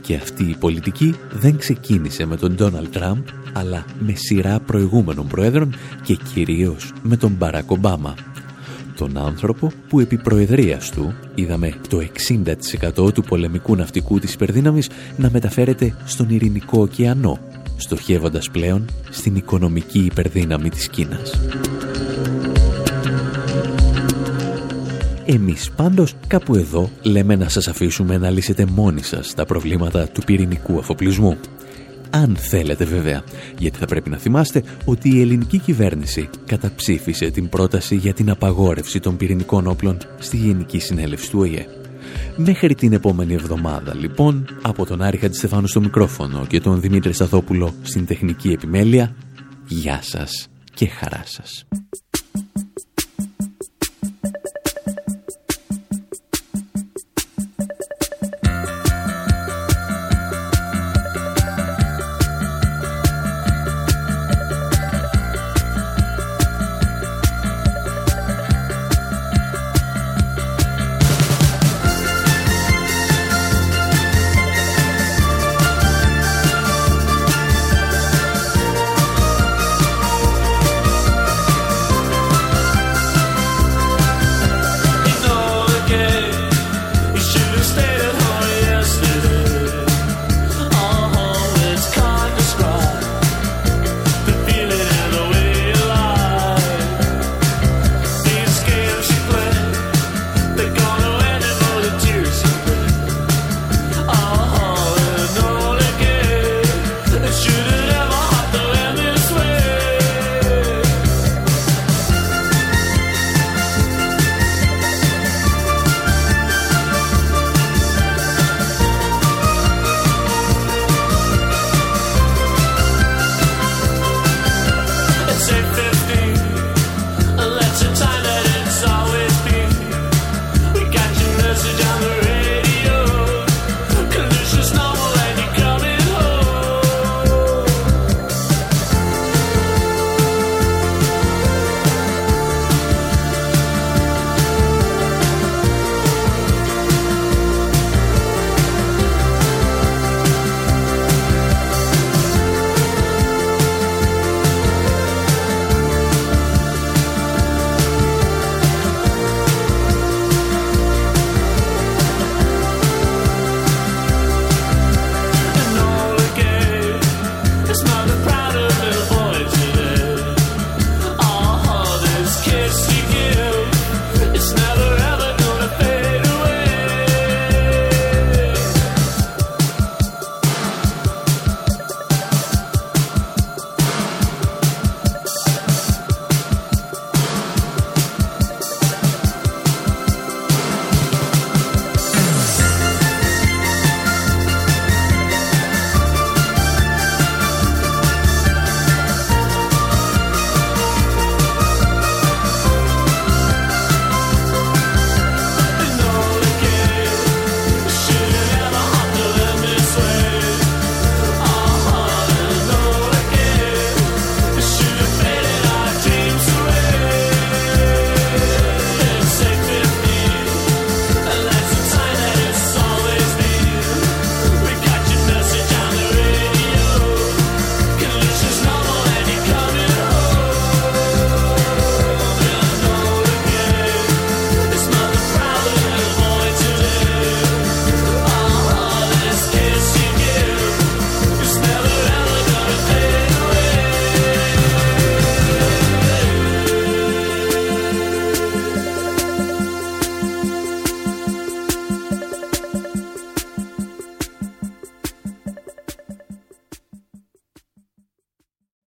και 0.00 0.14
αυτή 0.14 0.44
η 0.44 0.56
πολιτική 0.58 1.14
δεν 1.32 1.56
ξεκίνησε 1.56 2.26
με 2.26 2.36
τον 2.36 2.54
Ντόναλτ 2.54 2.92
Τραμπ, 2.92 3.24
αλλά 3.52 3.84
με 3.98 4.12
σειρά 4.14 4.60
προηγούμενων 4.60 5.26
προέδρων 5.26 5.74
και 6.02 6.18
κυρίως 6.32 6.92
με 7.02 7.16
τον 7.16 7.34
Μπαράκ 7.38 7.70
Ομπάμα. 7.70 8.14
Τον 8.96 9.18
άνθρωπο 9.18 9.72
που 9.88 10.00
επί 10.00 10.18
προεδρίας 10.18 10.90
του 10.90 11.14
είδαμε 11.34 11.74
το 11.88 11.98
60% 12.98 13.12
του 13.14 13.22
πολεμικού 13.22 13.76
ναυτικού 13.76 14.18
της 14.18 14.32
υπερδύναμης 14.32 14.90
να 15.16 15.30
μεταφέρεται 15.30 15.94
στον 16.04 16.28
Ειρηνικό 16.28 16.80
ωκεανό, 16.80 17.38
στοχεύοντας 17.76 18.50
πλέον 18.50 18.84
στην 19.10 19.36
οικονομική 19.36 19.98
υπερδύναμη 19.98 20.68
της 20.68 20.88
Κίνας. 20.88 21.40
Εμείς 25.32 25.70
πάντως 25.70 26.14
κάπου 26.26 26.54
εδώ 26.54 26.90
λέμε 27.02 27.36
να 27.36 27.48
σας 27.48 27.68
αφήσουμε 27.68 28.18
να 28.18 28.30
λύσετε 28.30 28.66
μόνοι 28.66 29.02
σας 29.02 29.34
τα 29.34 29.44
προβλήματα 29.44 30.08
του 30.08 30.22
πυρηνικού 30.22 30.78
αφοπλισμού. 30.78 31.36
Αν 32.10 32.36
θέλετε 32.36 32.84
βέβαια, 32.84 33.22
γιατί 33.58 33.78
θα 33.78 33.86
πρέπει 33.86 34.10
να 34.10 34.16
θυμάστε 34.16 34.62
ότι 34.84 35.16
η 35.16 35.20
ελληνική 35.20 35.58
κυβέρνηση 35.58 36.28
καταψήφισε 36.46 37.30
την 37.30 37.48
πρόταση 37.48 37.96
για 37.96 38.14
την 38.14 38.30
απαγόρευση 38.30 39.00
των 39.00 39.16
πυρηνικών 39.16 39.66
όπλων 39.66 39.96
στη 40.18 40.36
Γενική 40.36 40.78
Συνέλευση 40.78 41.30
του 41.30 41.38
ΟΗΕ. 41.38 41.66
Μέχρι 42.36 42.74
την 42.74 42.92
επόμενη 42.92 43.34
εβδομάδα, 43.34 43.94
λοιπόν, 43.94 44.58
από 44.62 44.86
τον 44.86 45.02
Άρη 45.02 45.16
Χατζηστεφάνου 45.16 45.66
στο 45.66 45.80
μικρόφωνο 45.80 46.46
και 46.46 46.60
τον 46.60 46.80
Δημήτρη 46.80 47.12
Σταθόπουλο 47.12 47.74
στην 47.82 48.06
τεχνική 48.06 48.48
επιμέλεια, 48.48 49.14
γεια 49.66 50.00
σας 50.02 50.48
και 50.74 50.86
χαρά 50.86 51.22
σας. 51.24 51.64